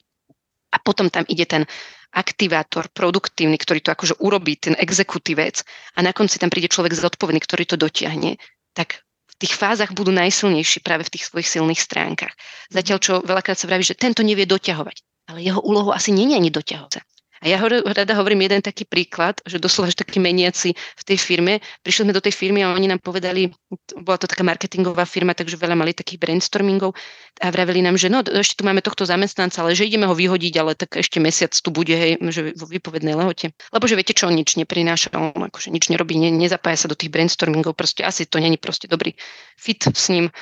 [0.72, 1.68] A potom tam ide ten
[2.14, 5.60] aktivátor, produktívny, ktorý to akože urobí, ten exekutívec
[5.98, 8.40] a na konci tam príde človek zodpovedný, ktorý to dotiahne,
[8.72, 9.04] tak
[9.40, 12.34] tých fázach budú najsilnejší práve v tých svojich silných stránkach.
[12.70, 14.96] Zatiaľ, čo veľakrát sa vraví, že tento nevie doťahovať.
[15.30, 17.00] Ale jeho úlohou asi je ani doťahovať.
[17.44, 21.60] A ja rada hovorím jeden taký príklad, že doslova, že taký meniaci v tej firme.
[21.84, 23.52] Prišli sme do tej firmy a oni nám povedali,
[24.00, 26.96] bola to taká marketingová firma, takže veľa mali takých brainstormingov
[27.44, 30.54] a vraveli nám, že no ešte tu máme tohto zamestnanca, ale že ideme ho vyhodiť,
[30.56, 33.52] ale tak ešte mesiac tu bude, hej, že vo vypovednej lehote.
[33.76, 36.96] Lebo že viete čo, on nič neprináša, on akože nič nerobí, ne, nezapája sa do
[36.96, 39.12] tých brainstormingov, proste asi to není proste dobrý
[39.60, 40.32] fit s ním.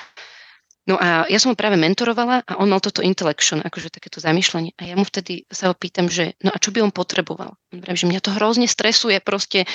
[0.83, 4.75] No a ja som ho práve mentorovala a on mal toto intellection, akože takéto zamýšľanie.
[4.83, 7.55] A ja mu vtedy sa ho pýtam, že no a čo by on potreboval?
[7.71, 9.67] On že mňa to hrozne stresuje proste e,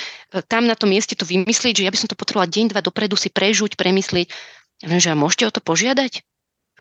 [0.44, 3.16] tam na tom mieste to vymyslieť, že ja by som to potrebovala deň, dva dopredu
[3.16, 4.28] si prežuť, premyslieť.
[4.84, 6.20] Ja viem, že a môžete o to požiadať?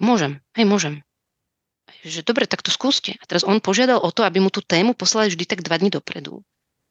[0.04, 1.08] Môžem, hej, môžem.
[2.04, 3.16] Že dobre, tak to skúste.
[3.16, 5.88] A teraz on požiadal o to, aby mu tú tému poslali vždy tak dva dní
[5.88, 6.44] dopredu.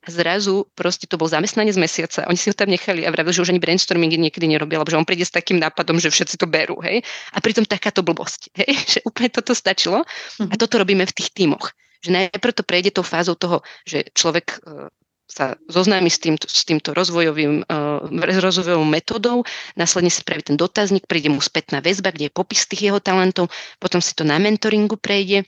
[0.06, 2.30] Zrazu proste to bol zamestnanec mesiaca.
[2.30, 5.02] Oni si ho tam nechali a vravili, že už ani brainstorming niekedy nerobil, lebo že
[5.02, 6.78] on príde s takým nápadom, že všetci to berú.
[6.78, 7.02] Hej?
[7.34, 8.54] A pritom takáto blbosť.
[8.54, 8.70] Hej?
[8.96, 10.06] Že úplne toto stačilo.
[10.38, 10.58] A mhm.
[10.62, 11.74] toto robíme v tých tímoch.
[12.06, 14.86] Že najprv to prejde tou fázou toho, že človek e,
[15.26, 18.06] sa zoznámi s týmto, s týmto rozvojovým, uh,
[18.38, 19.42] rozvojovou metodou,
[19.74, 23.50] následne si spraví ten dotazník, príde mu spätná väzba, kde je popis tých jeho talentov,
[23.82, 25.42] potom si to na mentoringu prejde,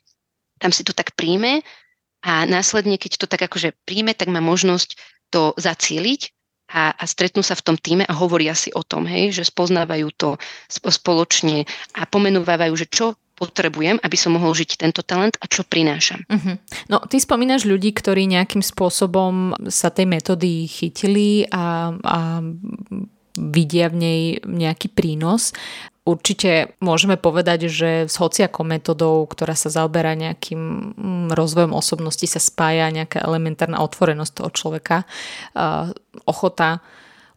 [0.59, 1.63] tam si to tak príjme
[2.29, 5.01] a následne, keď to tak akože príjme, tak má možnosť
[5.33, 6.29] to zacieliť
[6.69, 10.13] a, a stretnú sa v tom týme a hovoria si o tom, hej, že spoznávajú
[10.13, 10.37] to
[10.69, 11.65] spoločne
[11.97, 16.27] a pomenúvajú, že čo potrebujem, aby som mohol žiť tento talent a čo prinášam.
[16.27, 16.59] Uh-huh.
[16.91, 22.19] No, ty spomínaš ľudí, ktorí nejakým spôsobom sa tej metódy chytili a, a
[23.39, 25.55] vidia v nej nejaký prínos.
[26.09, 30.57] Určite môžeme povedať, že s hociakou metodou, ktorá sa zaoberá nejakým
[30.97, 34.97] mm, rozvojom osobnosti, sa spája nejaká elementárna otvorenosť toho človeka,
[36.25, 36.81] ochota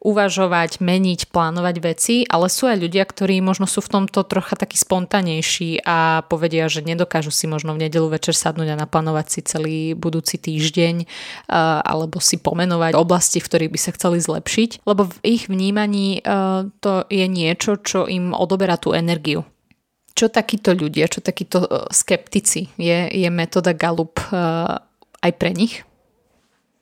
[0.02, 4.74] uvažovať, meniť, plánovať veci, ale sú aj ľudia, ktorí možno sú v tomto trocha takí
[4.74, 9.80] spontanejší a povedia, že nedokážu si možno v nedelu večer sadnúť a naplánovať si celý
[9.94, 11.06] budúci týždeň
[11.86, 16.26] alebo si pomenovať oblasti, v ktorých by sa chceli zlepšiť, lebo v ich vnímaní
[16.82, 19.46] to je niečo, čo im odoberá tú energiu.
[20.18, 24.18] Čo takíto ľudia, čo takíto skeptici, je, je metóda Gallup
[25.22, 25.86] aj pre nich?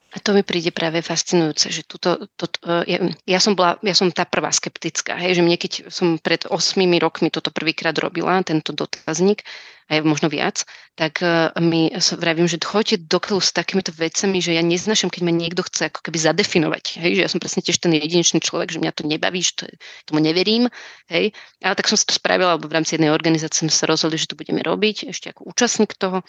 [0.09, 2.49] A to mi príde práve fascinujúce, že tuto, to,
[2.89, 2.97] ja,
[3.29, 6.81] ja, som bola, ja som tá prvá skeptická, hej, že mne keď som pred 8
[6.97, 9.45] rokmi toto prvýkrát robila, tento dotazník,
[9.89, 11.17] aj možno viac, tak
[11.57, 15.89] my vravím, že choďte do s takýmito vecami, že ja neznašam, keď ma niekto chce
[15.89, 17.01] ako keby zadefinovať.
[17.01, 19.63] Hej, že ja som presne tiež ten jedinečný človek, že mňa to nebaví, že to,
[20.05, 20.69] tomu neverím.
[21.09, 21.33] Hej.
[21.65, 24.29] Ale tak som si to spravila, lebo v rámci jednej organizácie sme sa rozhodli, že
[24.29, 26.21] to budeme robiť ešte ako účastník toho.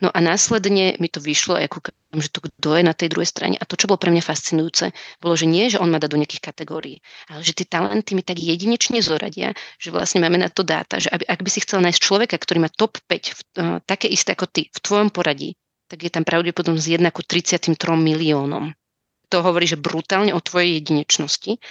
[0.00, 3.54] No a následne mi to vyšlo, ako že to kto je na tej druhej strane.
[3.60, 4.90] A to, čo bolo pre mňa fascinujúce,
[5.22, 6.98] bolo, že nie, že on ma dá do nejakých kategórií,
[7.30, 11.06] ale že tie talenty mi tak jedinečne zoradia, že vlastne máme na to dáta, že
[11.12, 14.34] aby, ak by si chcel nájsť človeka, ktorý má top 5, v, uh, také isté
[14.34, 15.54] ako ty, v tvojom poradí,
[15.86, 18.74] tak je tam pravdepodobnosť 1 ku 33 miliónom.
[19.30, 21.62] To hovorí, že brutálne o tvojej jedinečnosti.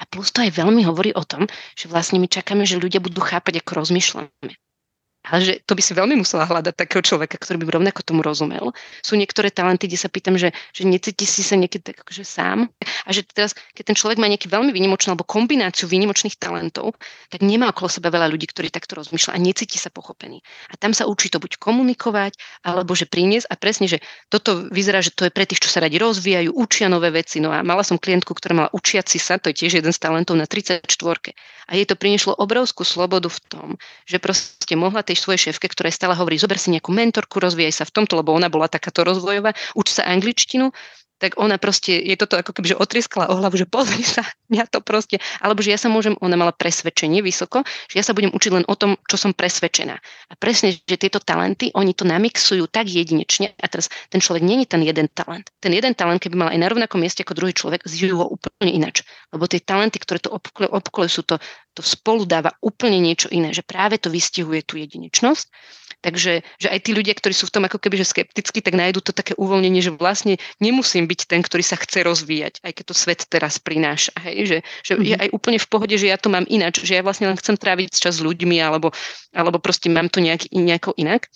[0.00, 1.44] A plus to aj veľmi hovorí o tom,
[1.76, 4.52] že vlastne my čakáme, že ľudia budú chápať, ako rozmýšľame.
[5.22, 8.74] Ale že to by si veľmi musela hľadať takého človeka, ktorý by rovnako tomu rozumel.
[9.06, 12.66] Sú niektoré talenty, kde sa pýtam, že, že necíti si sa niekedy tak akože sám.
[13.06, 16.98] A že teraz, keď ten človek má nejaký veľmi výnimočný alebo kombináciu výnimočných talentov,
[17.30, 20.42] tak nemá okolo seba veľa ľudí, ktorí takto rozmýšľa a necíti sa pochopený.
[20.70, 22.34] A tam sa učí to buď komunikovať,
[22.66, 23.46] alebo že priniesť.
[23.46, 26.90] A presne, že toto vyzerá, že to je pre tých, čo sa radi rozvíjajú, učia
[26.90, 27.38] nové veci.
[27.38, 30.34] No a mala som klientku, ktorá mala učiaci sa, to je tiež jeden z talentov
[30.34, 30.82] na 34.
[31.70, 33.68] A jej to prinieslo obrovskú slobodu v tom,
[34.04, 37.84] že proste mohla tej svojej šéfke, ktorá stále hovorí, zober si nejakú mentorku, rozvíjaj sa
[37.88, 40.72] v tomto, lebo ona bola takáto rozvojová, uč sa angličtinu
[41.22, 44.66] tak ona proste, je toto ako keby, že otrieskala o hlavu, že pozri sa, ja
[44.66, 48.34] to proste, alebo že ja sa môžem, ona mala presvedčenie vysoko, že ja sa budem
[48.34, 49.94] učiť len o tom, čo som presvedčená.
[50.02, 54.66] A presne, že tieto talenty, oni to namixujú tak jedinečne a teraz ten človek není
[54.66, 55.46] ten jeden talent.
[55.62, 58.74] Ten jeden talent, keby mal aj na rovnakom mieste ako druhý človek, zžijú ho úplne
[58.74, 59.06] inač.
[59.30, 61.38] Lebo tie talenty, ktoré to obkole, sú to,
[61.78, 65.46] to spolu dáva úplne niečo iné, že práve to vystihuje tú jedinečnosť
[66.02, 68.98] Takže že aj tí ľudia, ktorí sú v tom ako keby že skeptickí, tak nájdú
[69.06, 72.94] to také uvoľnenie, že vlastne nemusím byť ten, ktorý sa chce rozvíjať, aj keď to
[72.98, 74.10] svet teraz prináša.
[74.26, 74.36] Hej?
[74.42, 75.06] Že, že mm-hmm.
[75.06, 77.54] je aj úplne v pohode, že ja to mám ináč, že ja vlastne len chcem
[77.54, 78.90] tráviť čas s ľuďmi alebo,
[79.30, 81.30] alebo proste mám to nejak, nejako inak.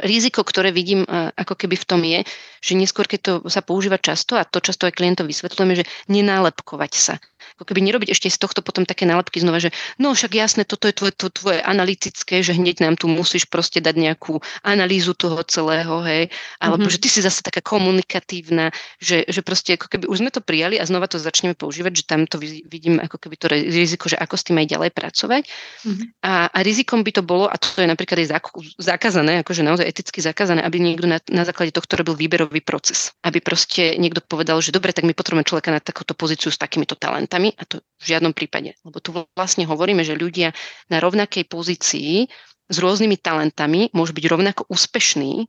[0.00, 1.04] Riziko, ktoré vidím
[1.36, 2.24] ako keby v tom je,
[2.64, 6.92] že neskôr, keď to sa používa často, a to často aj klientom vysvetľujeme, že nenálepkovať
[6.96, 7.20] sa
[7.58, 10.86] ako keby nerobiť ešte z tohto potom také nálepky znova, že no však jasné, toto
[10.86, 15.42] je tvoje, to, tvoje analytické, že hneď nám tu musíš proste dať nejakú analýzu toho
[15.42, 16.30] celého, hej,
[16.62, 16.94] alebo mm-hmm.
[16.94, 18.70] že ty si zase taká komunikatívna,
[19.02, 22.04] že, že proste ako keby už sme to prijali a znova to začneme používať, že
[22.06, 25.42] tam to vidím ako keby to riziko, že ako s tým aj ďalej pracovať.
[25.82, 26.06] Mm-hmm.
[26.22, 28.38] A, a rizikom by to bolo, a to je napríklad aj
[28.78, 33.10] zakázané, akože naozaj eticky zakázané, aby niekto na, na základe tohto robil výberový proces.
[33.26, 36.94] Aby proste niekto povedal, že dobre, tak my potrebujeme človeka na takúto pozíciu s takýmito
[36.94, 38.76] talentami a to v žiadnom prípade.
[38.82, 40.52] Lebo tu vlastne hovoríme, že ľudia
[40.92, 42.26] na rovnakej pozícii
[42.68, 45.48] s rôznymi talentami môžu byť rovnako úspešní,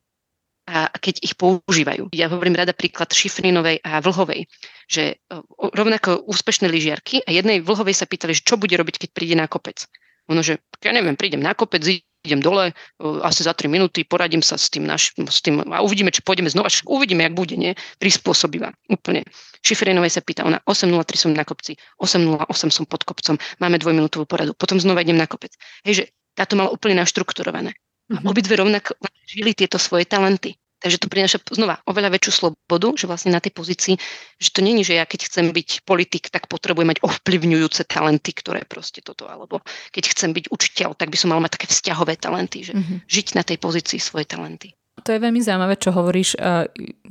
[0.69, 2.13] a keď ich používajú.
[2.13, 4.45] Ja hovorím rada príklad Šifrinovej a Vlhovej,
[4.85, 5.17] že
[5.57, 9.49] rovnako úspešné lyžiarky a jednej Vlhovej sa pýtali, že čo bude robiť, keď príde na
[9.49, 9.89] kopec.
[10.29, 11.81] Ono, že ja neviem, prídem na kopec,
[12.23, 12.75] idem dole,
[13.23, 16.51] asi za 3 minúty, poradím sa s tým, naš, s tým a uvidíme, či pôjdeme
[16.51, 17.71] znova, uvidíme, jak bude, nie?
[17.99, 19.23] Prispôsobivá, úplne.
[19.63, 24.51] Šifrenovej sa pýta, ona 8.03 som na kopci, 8.08 som pod kopcom, máme dvojminútovú poradu,
[24.51, 25.55] potom znova idem na kopec.
[25.87, 26.03] Hej, že
[26.35, 27.75] táto mala úplne naštrukturované.
[28.09, 28.27] A mhm.
[28.27, 28.97] obidve rovnako
[29.29, 30.57] žili tieto svoje talenty.
[30.79, 33.95] Takže to prináša znova oveľa väčšiu slobodu, že vlastne na tej pozícii,
[34.39, 38.63] že to není, že ja keď chcem byť politik, tak potrebujem mať ovplyvňujúce talenty, ktoré
[38.63, 39.59] proste toto, alebo
[39.91, 42.97] keď chcem byť učiteľ, tak by som mal mať také vzťahové talenty, že mm-hmm.
[43.11, 44.78] žiť na tej pozícii svoje talenty.
[45.03, 46.35] To je veľmi zaujímavé, čo hovoríš.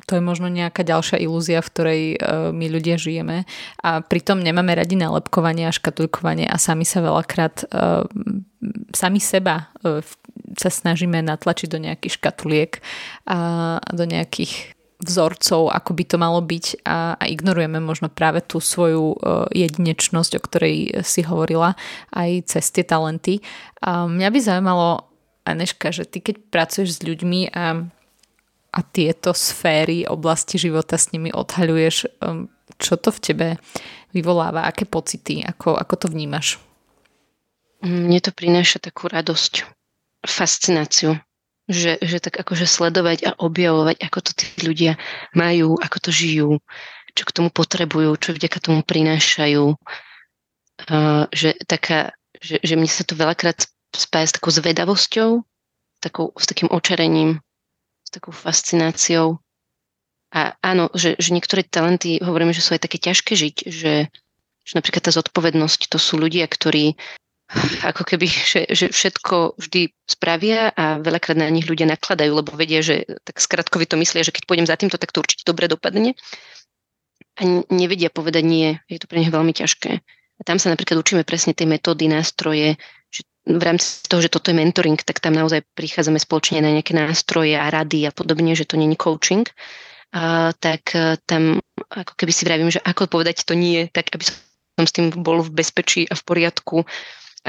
[0.09, 2.17] To je možno nejaká ďalšia ilúzia, v ktorej e,
[2.49, 3.45] my ľudia žijeme.
[3.85, 8.09] A pritom nemáme radi nalepkovanie a škatulkovanie a sami sa veľakrát e,
[8.97, 10.01] sami seba e,
[10.57, 12.73] sa snažíme natlačiť do nejakých škatuliek
[13.29, 18.59] a do nejakých vzorcov, ako by to malo byť a, a ignorujeme možno práve tú
[18.59, 19.15] svoju
[19.55, 21.79] jedinečnosť, o ktorej si hovorila,
[22.11, 23.39] aj cez tie talenty.
[23.79, 25.08] A mňa by zaujímalo,
[25.49, 27.89] Aneška, že ty keď pracuješ s ľuďmi a,
[28.73, 33.49] a tieto sféry, oblasti života s nimi odhaľuješ, um, čo to v tebe
[34.13, 36.61] vyvoláva, aké pocity, ako, ako to vnímaš?
[37.81, 39.65] Mne to prináša takú radosť,
[40.27, 41.15] fascináciu,
[41.71, 44.99] že, že tak akože sledovať a objavovať, ako to tí ľudia
[45.37, 46.51] majú, ako to žijú,
[47.15, 49.77] čo k tomu potrebujú, čo vďaka tomu prinášajú.
[50.79, 55.31] Uh, že, taká, že, že mne sa to veľakrát spája s takou zvedavosťou,
[56.01, 57.41] takou, s takým očarením,
[58.05, 59.41] s takou fascináciou.
[60.29, 64.13] A áno, že, že niektoré talenty, hovoríme, že sú aj také ťažké žiť, že,
[64.61, 67.01] že napríklad tá zodpovednosť, to sú ľudia, ktorí
[67.89, 72.85] ako keby, že, že všetko vždy spravia a veľakrát na nich ľudia nakladajú, lebo vedia,
[72.85, 76.13] že tak skratkovi to myslia, že keď pôjdem za týmto, tak to určite dobre dopadne.
[77.41, 79.93] A nevedia povedať nie, je to pre nich veľmi ťažké.
[80.39, 82.77] A tam sa napríklad učíme presne tej metódy, nástroje,
[83.09, 86.93] že v rámci toho, že toto je mentoring, tak tam naozaj prichádzame spoločne na nejaké
[86.93, 89.49] nástroje a rady a podobne, že to není coaching,
[90.13, 94.29] a, tak a, tam ako keby si vravím, že ako povedať to nie, tak aby
[94.29, 96.85] som s tým bol v bezpečí a v poriadku.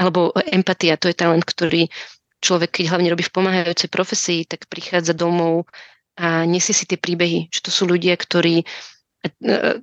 [0.00, 1.92] Alebo empatia, to je talent, ktorý
[2.40, 5.68] človek, keď hlavne robí v pomáhajúcej profesii, tak prichádza domov
[6.16, 8.64] a nesie si tie príbehy, že to sú ľudia, ktorí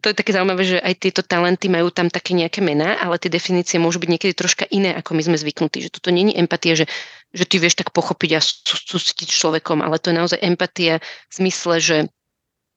[0.02, 3.30] to je také zaujímavé, že aj tieto talenty majú tam také nejaké mená, ale tie
[3.30, 5.86] definície môžu byť niekedy troška iné, ako my sme zvyknutí.
[5.86, 6.90] Že toto není empatia, že,
[7.38, 10.98] že ty vieš tak pochopiť a súcitiť človekom, ale to je naozaj empatia
[11.30, 11.98] v zmysle, že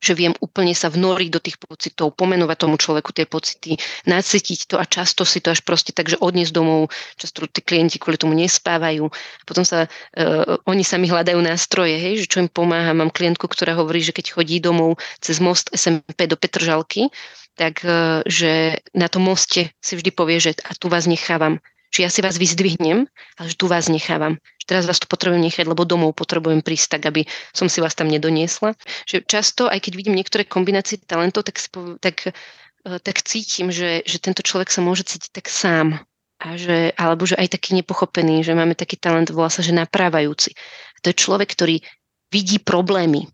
[0.01, 3.77] že viem úplne sa vnoriť do tých pocitov, pomenovať tomu človeku tie pocity,
[4.09, 8.01] nacítiť to a často si to až proste tak, že odniesť domov, často tí klienti
[8.01, 9.05] kvôli tomu nespávajú.
[9.07, 12.97] A potom sa uh, oni sami hľadajú nástroje, hej, že čo im pomáha.
[12.97, 17.13] Mám klientku, ktorá hovorí, že keď chodí domov cez most SMP do Petržalky,
[17.53, 22.07] tak uh, že na tom moste si vždy povie, že a tu vás nechávam že
[22.07, 23.03] ja si vás vyzdvihnem,
[23.35, 24.39] ale že tu vás nechávam.
[24.63, 27.91] Že teraz vás tu potrebujem nechať, lebo domov potrebujem prísť tak, aby som si vás
[27.91, 28.79] tam nedoniesla.
[29.03, 31.59] Že často, aj keď vidím niektoré kombinácie talentov, tak,
[31.99, 35.99] tak, eh, tak cítim, že, že tento človek sa môže cítiť tak sám.
[36.41, 40.57] A že, alebo že aj taký nepochopený, že máme taký talent, volá sa, že naprávajúci.
[40.95, 41.85] A to je človek, ktorý
[42.33, 43.29] vidí problémy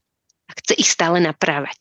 [0.49, 1.77] a chce ich stále naprávať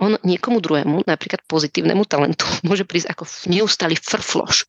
[0.00, 4.64] on niekomu druhému, napríklad pozitívnemu talentu, môže prísť ako neustály frfloš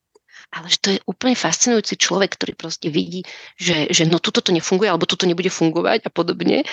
[0.51, 3.23] ale že to je úplne fascinujúci človek, ktorý proste vidí,
[3.55, 6.67] že, že no toto to nefunguje, alebo toto nebude fungovať a podobne.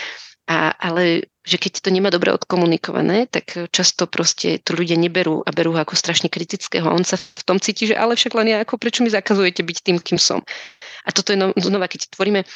[0.48, 5.52] A, ale že keď to nemá dobre odkomunikované, tak často proste to ľudia neberú a
[5.52, 6.88] berú ho ako strašne kritického.
[6.88, 9.76] On sa v tom cíti, že ale však len ja, ako prečo mi zakazujete byť
[9.84, 10.40] tým, kým som.
[11.04, 12.48] A toto je no, znova, keď tvoríme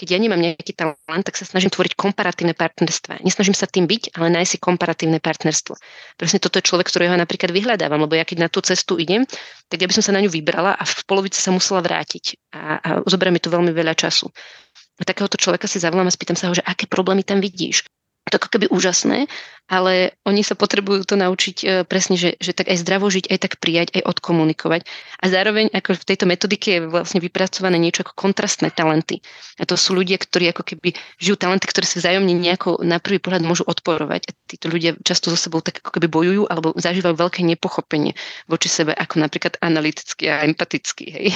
[0.00, 3.20] keď ja nemám nejaký talent, tak sa snažím tvoriť komparatívne partnerstva.
[3.20, 5.76] Nesnažím sa tým byť, ale nájsť si komparatívne partnerstvo.
[6.16, 9.28] Presne toto je človek, ktorého napríklad vyhľadávam, lebo ja keď na tú cestu idem,
[9.68, 12.40] tak ja by som sa na ňu vybrala a v polovici sa musela vrátiť.
[12.56, 14.32] A, a zoberie mi to veľmi veľa času.
[14.96, 17.84] A takéhoto človeka si zavolám a spýtam sa ho, že aké problémy tam vidíš
[18.30, 19.26] to ako keby úžasné,
[19.70, 23.38] ale oni sa potrebujú to naučiť e, presne, že, že tak aj zdravo žiť, aj
[23.38, 24.82] tak prijať, aj odkomunikovať.
[25.22, 29.22] A zároveň ako v tejto metodike je vlastne vypracované niečo ako kontrastné talenty.
[29.62, 33.22] A to sú ľudia, ktorí ako keby žijú talenty, ktoré si vzájomne nejako na prvý
[33.22, 34.26] pohľad môžu odporovať.
[34.26, 38.18] A títo ľudia často so sebou tak ako keby bojujú alebo zažívajú veľké nepochopenie
[38.50, 41.06] voči sebe, ako napríklad analytický a empatický.
[41.14, 41.26] Hej?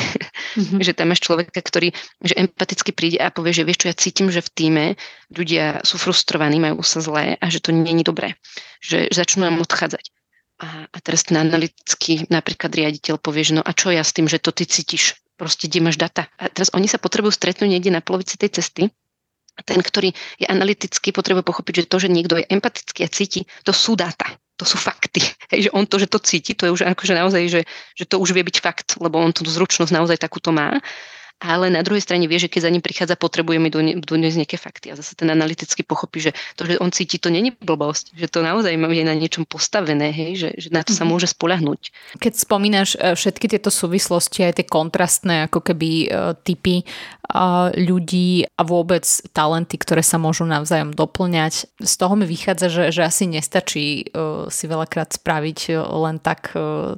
[0.59, 0.83] Mm-hmm.
[0.91, 4.27] že tam máš človeka, ktorý že empaticky príde a povie, že vieš čo, ja cítim,
[4.35, 4.85] že v týme
[5.31, 8.41] ľudia sú frustrovaní, majú sa zlé a že to nie je dobré,
[8.81, 10.05] že začnú nám odchádzať.
[10.63, 14.31] A, a teraz ten analytický napríklad riaditeľ povie, že no a čo ja s tým,
[14.31, 16.31] že to ty cítiš, proste kde máš data.
[16.39, 18.87] A teraz oni sa potrebujú stretnúť niekde na polovici tej cesty
[19.55, 23.47] a ten, ktorý je analytický, potrebuje pochopiť, že to, že niekto je empatický a cíti,
[23.67, 25.27] to sú dáta, to sú fakty.
[25.51, 27.61] Hej, že on to, že to cíti, to je už akože naozaj, že,
[27.99, 30.79] že to už vie byť fakt, lebo on tú zručnosť naozaj takúto má
[31.43, 33.69] ale na druhej strane vie, že keď za ním prichádza, potrebuje mi
[34.01, 34.95] doniesť nejaké fakty.
[34.95, 38.41] A zase ten analyticky pochopí, že to, že on cíti, to není blbosť, že to
[38.41, 41.11] naozaj je na niečom postavené, hej, že, že na to sa mhm.
[41.13, 41.93] môže spolahnúť.
[42.17, 46.09] Keď spomínaš e, všetky tieto súvislosti, aj tie kontrastné ako keby e,
[46.47, 46.85] typy e,
[47.77, 49.05] ľudí a vôbec
[49.37, 54.09] talenty, ktoré sa môžu navzájom doplňať, z toho mi vychádza, že, že asi nestačí
[54.49, 56.55] si veľakrát spraviť len tak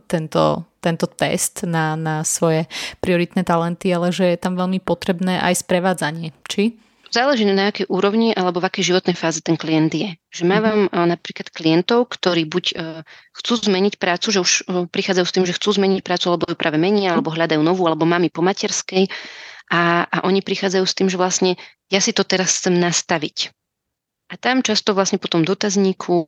[0.07, 5.67] tento tento test na, na svoje prioritné talenty, ale že je tam veľmi potrebné aj
[5.67, 6.31] sprevádzanie.
[6.47, 6.79] Či?
[7.07, 10.11] Záleží na akej úrovni alebo v akej životnej fáze ten klient je.
[10.35, 11.07] Že mávam uh-huh.
[11.07, 13.01] napríklad klientov, ktorí buď uh,
[13.41, 16.57] chcú zmeniť prácu, že už uh, prichádzajú s tým, že chcú zmeniť prácu, alebo ju
[16.59, 19.07] práve menia, alebo hľadajú novú, alebo mami po materskej.
[19.71, 21.59] A, a oni prichádzajú s tým, že vlastne
[21.91, 23.55] ja si to teraz chcem nastaviť.
[24.27, 26.27] A tam často vlastne po tom dotazníku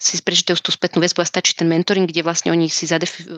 [0.00, 3.28] si prečítajú tú spätnú väzbu a stačí ten mentoring, kde vlastne oni si zadefi-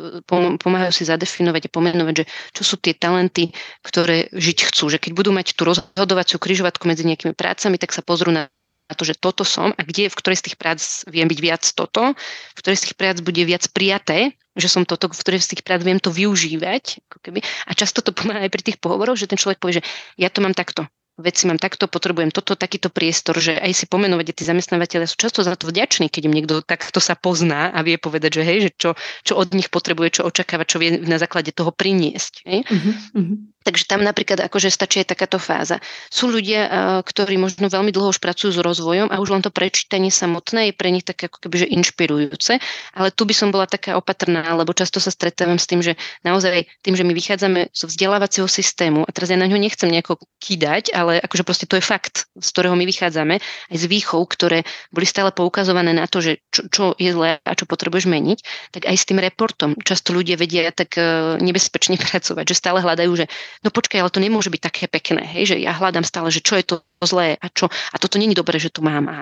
[0.62, 3.50] pomáhajú si zadefinovať a pomenovať, že čo sú tie talenty,
[3.82, 4.94] ktoré žiť chcú.
[4.94, 8.46] Že keď budú mať tú rozhodovaciu kryžovatku medzi nejakými prácami, tak sa pozrú na
[8.86, 11.62] na to, že toto som a kde v ktorej z tých prác viem byť viac
[11.74, 12.14] toto,
[12.54, 15.62] v ktorej z tých prác bude viac prijaté, že som toto, v ktorej z tých
[15.66, 17.02] prác viem to využívať.
[17.10, 17.42] Ako keby.
[17.66, 20.38] A často to pomáha aj pri tých pohovoroch, že ten človek povie, že ja to
[20.38, 20.86] mám takto
[21.16, 25.40] veci mám takto, potrebujem toto, takýto priestor, že aj si pomenovať, tí zamestnávateľe sú často
[25.40, 28.70] za to vďační, keď im niekto takto sa pozná a vie povedať, že hej, že
[28.76, 28.90] čo,
[29.24, 32.44] čo od nich potrebuje, čo očakáva, čo vie na základe toho priniesť.
[32.44, 32.60] Hej?
[32.68, 35.82] Uh-huh, Takže tam napríklad akože stačí aj takáto fáza.
[36.06, 36.70] Sú ľudia,
[37.02, 40.74] ktorí možno veľmi dlho už pracujú s rozvojom a už len to prečítanie samotné je
[40.78, 42.62] pre nich také ako keby, že inšpirujúce,
[42.94, 46.70] ale tu by som bola taká opatrná, lebo často sa stretávam s tým, že naozaj
[46.86, 50.94] tým, že my vychádzame zo vzdelávacieho systému a teraz ja na ňo nechcem nejako kýdať,
[50.94, 54.62] ale akože proste to je fakt, z ktorého my vychádzame, aj z výchov, ktoré
[54.94, 58.38] boli stále poukazované na to, že čo, čo je zlé a čo potrebuješ meniť,
[58.70, 63.12] tak aj s tým reportom často ľudia vedia tak e, nebezpečne pracovať, že stále hľadajú,
[63.16, 63.26] že
[63.64, 66.58] no počkaj, ale to nemôže byť také pekné, hej, že ja hľadám stále, že čo
[66.58, 69.18] je to zlé a čo, a toto není dobré, že tu mám a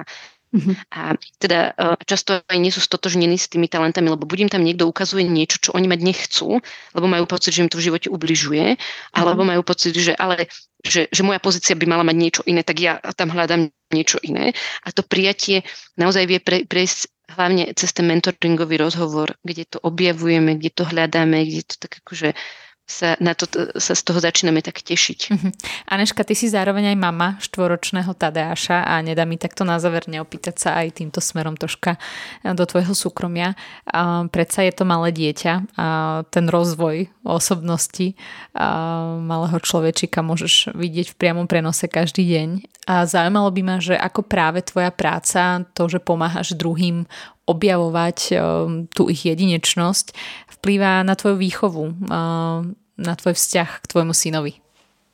[0.54, 0.78] Uh-huh.
[0.94, 4.86] A teda e, často aj nie sú stotožnení s tými talentami, lebo budem tam niekto
[4.86, 6.62] ukazuje niečo, čo oni mať nechcú,
[6.94, 9.18] lebo majú pocit, že im to v živote ubližuje, uh-huh.
[9.18, 10.46] alebo majú pocit, že ale
[10.84, 14.52] že, že moja pozícia by mala mať niečo iné, tak ja tam hľadám niečo iné.
[14.84, 15.64] A to prijatie
[15.96, 21.40] naozaj vie pre, prejsť hlavne cez ten mentoringový rozhovor, kde to objavujeme, kde to hľadáme,
[21.48, 22.36] kde to tak akože
[22.84, 23.48] sa, na to,
[23.80, 25.20] sa z toho začíname tak tešiť.
[25.32, 25.50] Uh-huh.
[25.88, 30.56] Aneška, ty si zároveň aj mama štvoročného Tadeáša a nedá mi takto na záver neopýtať
[30.60, 31.96] sa aj týmto smerom troška
[32.44, 33.56] do tvojho súkromia.
[33.88, 35.86] A predsa je to malé dieťa a
[36.28, 38.12] ten rozvoj osobnosti
[38.52, 38.68] a
[39.16, 42.48] malého človečika môžeš vidieť v priamom prenose každý deň.
[42.84, 47.08] A zaujímalo by ma, že ako práve tvoja práca, to, že pomáhaš druhým
[47.44, 50.16] objavovať um, tú ich jedinečnosť,
[50.64, 52.64] vplýva na tvoju výchovu, uh,
[52.96, 54.64] na tvoj vzťah k tvojmu synovi?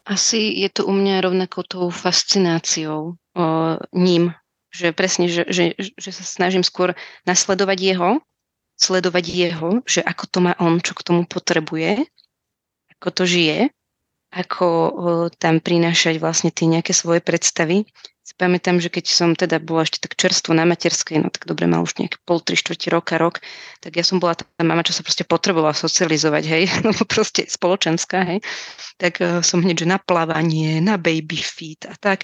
[0.07, 3.45] Asi je to u mňa rovnako tou fascináciou o,
[3.95, 4.35] ním,
[4.73, 6.97] že presne, že, že, že sa snažím skôr
[7.29, 8.11] nasledovať jeho,
[8.81, 12.09] sledovať jeho, že ako to má on, čo k tomu potrebuje,
[12.97, 13.71] ako to žije,
[14.33, 14.91] ako o,
[15.37, 17.87] tam prinášať vlastne tie nejaké svoje predstavy
[18.31, 21.67] si pamätám, že keď som teda bola ešte tak čerstvo na materskej, no tak dobre,
[21.67, 23.43] mal už nejaké pol, tri štvrti roka, rok,
[23.83, 28.23] tak ja som bola tá mama, čo sa proste potrebovala socializovať, hej, lebo proste spoločenská,
[28.23, 28.39] hej,
[29.03, 32.23] tak uh, som hneď, že na plávanie, na baby fit a tak.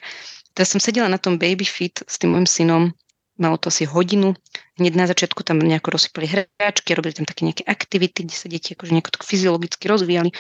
[0.55, 2.83] Teraz som sedela na tom baby fit s tým môjim synom,
[3.37, 4.33] malo to asi hodinu.
[4.79, 8.73] Hneď na začiatku tam nejako rozsypali hráčky, robili tam také nejaké aktivity, kde sa deti
[8.73, 10.31] akože nejako tak fyziologicky rozvíjali.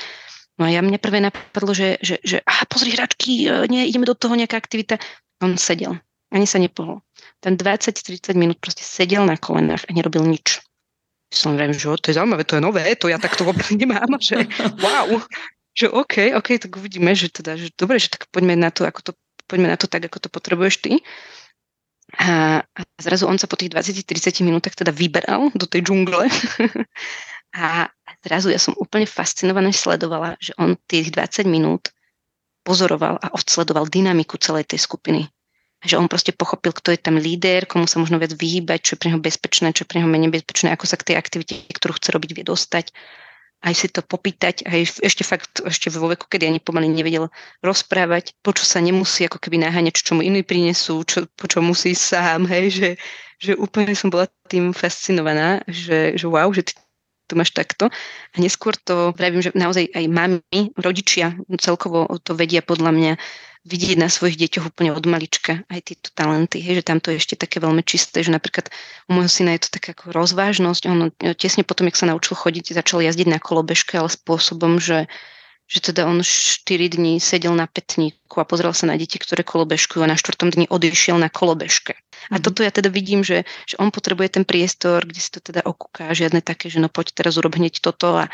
[0.56, 4.08] No a ja mne prvé napadlo, že, že, že aha, pozri hračky, e, nie, ideme
[4.08, 4.96] do toho nejaká aktivita.
[5.44, 5.98] On sedel.
[6.32, 7.00] Ani sa nepohol.
[7.38, 10.60] Ten 20-30 minút proste sedel na kolenách a nerobil nič.
[11.30, 14.46] Som viem, že to je zaujímavé, to je nové, to ja takto vôbec nemám, že
[14.78, 15.18] wow,
[15.76, 19.10] že OK, OK, tak uvidíme, že teda, že dobre, že tak poďme na to, ako
[19.10, 19.12] to,
[19.44, 20.92] poďme na to tak, ako to potrebuješ ty.
[22.16, 26.30] A, a zrazu on sa po tých 20-30 minútach teda vyberal do tej džungle
[27.66, 27.90] a,
[28.22, 31.90] zrazu ja som úplne fascinovaná sledovala, že on tých 20 minút
[32.66, 35.30] pozoroval a odsledoval dynamiku celej tej skupiny.
[35.86, 39.00] Že on proste pochopil, kto je tam líder, komu sa možno viac vyhýbať, čo je
[39.06, 41.94] pre neho bezpečné, čo je pre neho menej bezpečné, ako sa k tej aktivite, ktorú
[41.94, 42.90] chce robiť, vie dostať.
[43.62, 47.32] Aj si to popýtať, aj ešte fakt, ešte vo veku, kedy ani pomaly nevedel
[47.64, 51.64] rozprávať, po čo sa nemusí ako keby naháňať, čo mu iní prinesú, čo, po čo
[51.64, 52.88] musí sám, hej, že,
[53.40, 56.76] že úplne som bola tým fascinovaná, že, že wow, že ty
[57.26, 57.90] to máš takto.
[58.32, 63.12] A neskôr to vravím, že naozaj aj mami, rodičia celkovo to vedia podľa mňa
[63.66, 67.18] vidieť na svojich deťoch úplne od malička aj tieto talenty, hej, že tam to je
[67.18, 68.70] ešte také veľmi čisté, že napríklad
[69.10, 72.78] u môjho syna je to taká ako rozvážnosť, on tesne potom, jak sa naučil chodiť,
[72.78, 75.10] začal jazdiť na kolobežke, ale spôsobom, že
[75.66, 80.06] že teda on 4 dní sedel na petníku a pozrel sa na deti, ktoré kolobežkujú
[80.06, 80.38] a na 4.
[80.54, 81.98] dni odišiel na kolobežke.
[81.98, 82.44] A mm-hmm.
[82.46, 86.14] toto ja teda vidím, že, že on potrebuje ten priestor, kde si to teda okúka,
[86.14, 88.30] žiadne také, že no poď teraz urob hneď toto a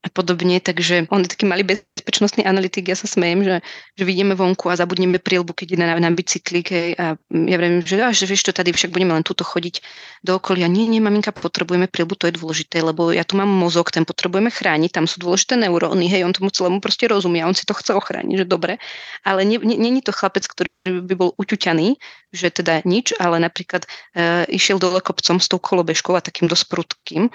[0.00, 3.56] a podobne, takže on je taký malý bezpečnostný analytik, ja sa smejem, že,
[4.00, 6.64] že vidíme vonku a zabudneme prielbu, keď ide na, na bicykli
[6.96, 9.84] a ja viem, že, že vieš čo, tady však budeme len túto chodiť
[10.24, 10.72] do okolia.
[10.72, 14.48] Nie, nie, maminka, potrebujeme prielbu, to je dôležité, lebo ja tu mám mozog, ten potrebujeme
[14.48, 17.92] chrániť, tam sú dôležité neuróny, hej, on tomu celému proste rozumie, on si to chce
[17.92, 18.80] ochrániť, že dobre,
[19.20, 20.72] ale není to chlapec, ktorý
[21.04, 22.00] by bol uťuťaný,
[22.32, 23.84] že teda nič, ale napríklad
[24.16, 27.28] e, išiel dole kopcom s tou kolobežkou a takým dosť prudkým,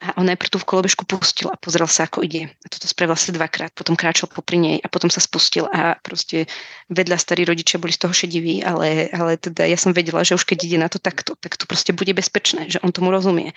[0.00, 2.48] a on najprv tú v kolobežku pustil a pozrel sa, ako ide.
[2.48, 6.48] A toto spravil asi dvakrát, potom kráčal popri nej a potom sa spustil a proste
[6.88, 10.48] vedľa starí rodičia boli z toho šediví, ale, ale teda ja som vedela, že už
[10.48, 13.52] keď ide na to takto, tak to proste bude bezpečné, že on tomu rozumie.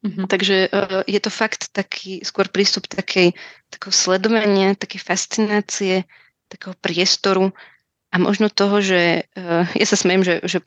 [0.00, 0.26] Mm-hmm.
[0.30, 3.34] Takže uh, je to fakt taký skôr prístup takej,
[3.68, 6.08] takého sledovania, takej fascinácie,
[6.48, 7.50] takého priestoru
[8.10, 10.58] a možno toho, že uh, ja sa smejem, že, že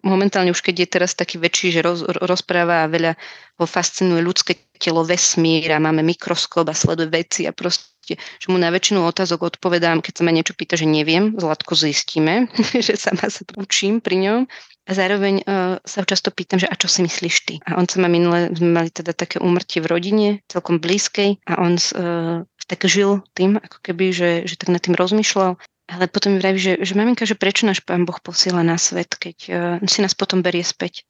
[0.00, 3.12] momentálne už keď je teraz taký väčší, že roz, rozpráva a veľa
[3.60, 8.56] ho fascinuje ľudské telo, vesmír a máme mikroskop a sleduje veci a proste, že mu
[8.56, 12.48] na väčšinu otázok odpovedám, keď sa ma niečo pýta, že neviem, zlatko zistíme,
[12.86, 14.40] že sama sa učím pri ňom
[14.86, 17.54] a zároveň uh, sa často pýtam, že a čo si myslíš ty?
[17.68, 21.60] A on sa ma minule, sme mali teda také úmrtie v rodine, celkom blízkej a
[21.60, 26.34] on uh, tak žil tým, ako keby, že, že tak nad tým rozmýšľal ale potom
[26.34, 29.54] mi vraví, že, že maminka, že prečo náš pán Boh posiela na svet, keď uh,
[29.86, 31.06] si nás potom berie späť.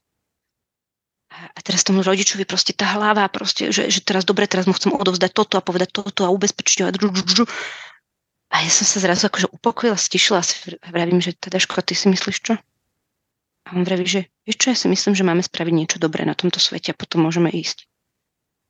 [1.32, 4.92] A, teraz tomu rodičovi proste tá hlava, proste, že, že teraz dobre, teraz mu chcem
[4.92, 6.78] odovzdať toto a povedať toto a ubezpečiť.
[6.84, 6.88] A,
[8.52, 10.40] a ja som sa zrazu akože upokojila, stišila
[10.84, 12.54] a vravím, že teda škoda, ty si myslíš čo?
[13.66, 16.62] A on vraví, že čo, ja si myslím, že máme spraviť niečo dobré na tomto
[16.62, 17.90] svete a potom môžeme ísť.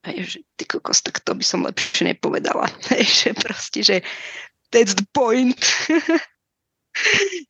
[0.07, 2.71] A je, že ty kokos, tak to by som lepšie nepovedala.
[3.21, 3.97] že proste, že
[4.71, 5.59] that's the point.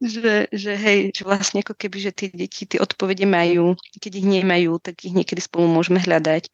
[0.02, 4.26] že, že hej, že vlastne ako keby, že tie deti tie odpovede majú, keď ich
[4.26, 6.50] nemajú, tak ich niekedy spolu môžeme hľadať.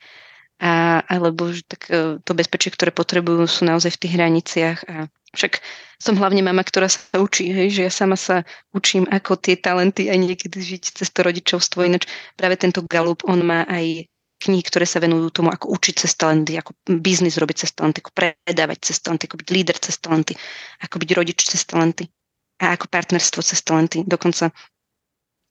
[0.62, 4.78] A, alebo že tak e, to bezpečie, ktoré potrebujú, sú naozaj v tých hraniciach.
[4.86, 4.94] A
[5.34, 5.58] však
[5.98, 10.06] som hlavne mama, ktorá sa učí, hej, že ja sama sa učím, ako tie talenty
[10.06, 11.82] aj niekedy žiť cez to rodičovstvo.
[11.82, 12.06] Ináč
[12.38, 14.11] práve tento Galup, on má aj
[14.48, 18.12] knihy, ktoré sa venujú tomu, ako učiť cez talenty, ako biznis robiť cez talenty, ako
[18.12, 20.34] predávať cez talenty, ako byť líder cez talenty,
[20.82, 22.10] ako byť rodič cez talenty
[22.62, 24.02] a ako partnerstvo cez talenty.
[24.06, 24.50] Dokonca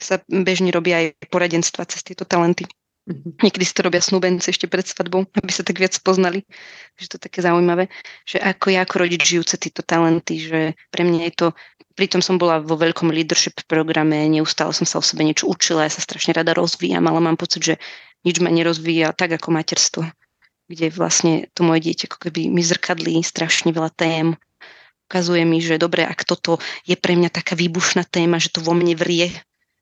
[0.01, 2.65] sa bežne robia aj poradenstva cez tieto talenty.
[3.01, 3.41] Mm-hmm.
[3.41, 6.45] Niekedy si to robia snúbenci ešte pred svadbou, aby sa tak viac poznali.
[6.97, 7.89] Takže to je také zaujímavé,
[8.29, 11.47] že ako ja ako rodič žijúce tieto talenty, že pre mňa je to,
[11.97, 15.91] pritom som bola vo veľkom leadership programe, neustále som sa o sebe niečo učila, ja
[15.91, 17.75] sa strašne rada rozvíjam, ale mám pocit, že
[18.25, 20.01] nič ma nerozvíja tak ako materstvo,
[20.69, 24.37] kde vlastne to moje dieťa ako keby mi zrkadlí strašne veľa tém,
[25.11, 26.55] ukazuje mi, že dobre, ak toto
[26.87, 29.35] je pre mňa taká výbušná téma, že to vo mne vrie,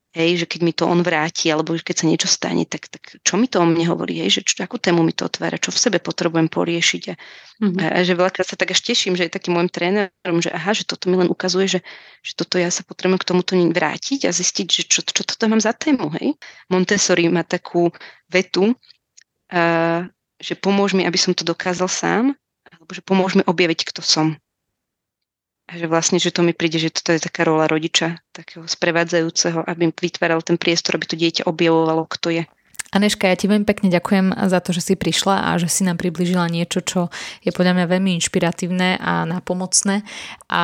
[0.09, 3.37] hej, že keď mi to on vráti, alebo keď sa niečo stane, tak, tak čo
[3.37, 5.77] mi to o mne hovorí, hej, že čo, akú tému mi to otvára, čo v
[5.77, 7.03] sebe potrebujem poriešiť.
[7.09, 7.15] A,
[7.61, 7.77] mm-hmm.
[7.77, 10.73] a, a že veľakrát sa tak až teším, že je takým môjim trénerom, že aha,
[10.73, 11.79] že toto mi len ukazuje, že,
[12.25, 15.61] že toto ja sa potrebujem k tomuto vrátiť a zistiť, že čo, čo toto mám
[15.61, 16.33] za tému, hej.
[16.73, 17.93] Montessori má takú
[18.33, 18.73] vetu,
[19.53, 20.09] a,
[20.41, 22.33] že pomôž mi, aby som to dokázal sám,
[22.69, 24.33] alebo že pomôž mi objaviť, kto som.
[25.69, 29.61] A že vlastne, že to mi príde, že toto je taká rola rodiča, takého sprevádzajúceho,
[29.69, 32.43] aby vytváral ten priestor, aby to dieťa objavovalo, kto je.
[32.89, 36.01] Aneška, ja ti veľmi pekne ďakujem za to, že si prišla a že si nám
[36.01, 37.13] približila niečo, čo
[37.45, 40.01] je podľa mňa veľmi inšpiratívne a napomocné
[40.49, 40.63] a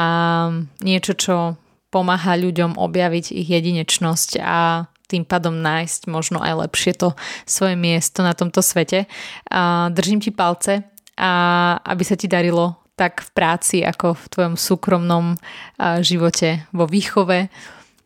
[0.81, 1.35] niečo, čo
[1.93, 7.13] pomáha ľuďom objaviť ich jedinečnosť a tým pádom nájsť možno aj lepšie to
[7.45, 9.05] svoje miesto na tomto svete.
[9.53, 10.81] A držím ti palce
[11.13, 11.31] a
[11.85, 15.35] aby sa ti darilo tak v práci, ako v tvojom súkromnom
[15.99, 17.47] živote, vo výchove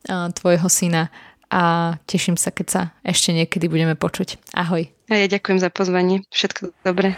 [0.10, 1.14] tvojho syna
[1.50, 4.54] a teším sa, keď sa ešte niekedy budeme počuť.
[4.54, 4.86] Ahoj.
[5.10, 6.22] A ja ďakujem za pozvanie.
[6.30, 7.18] Všetko dobré.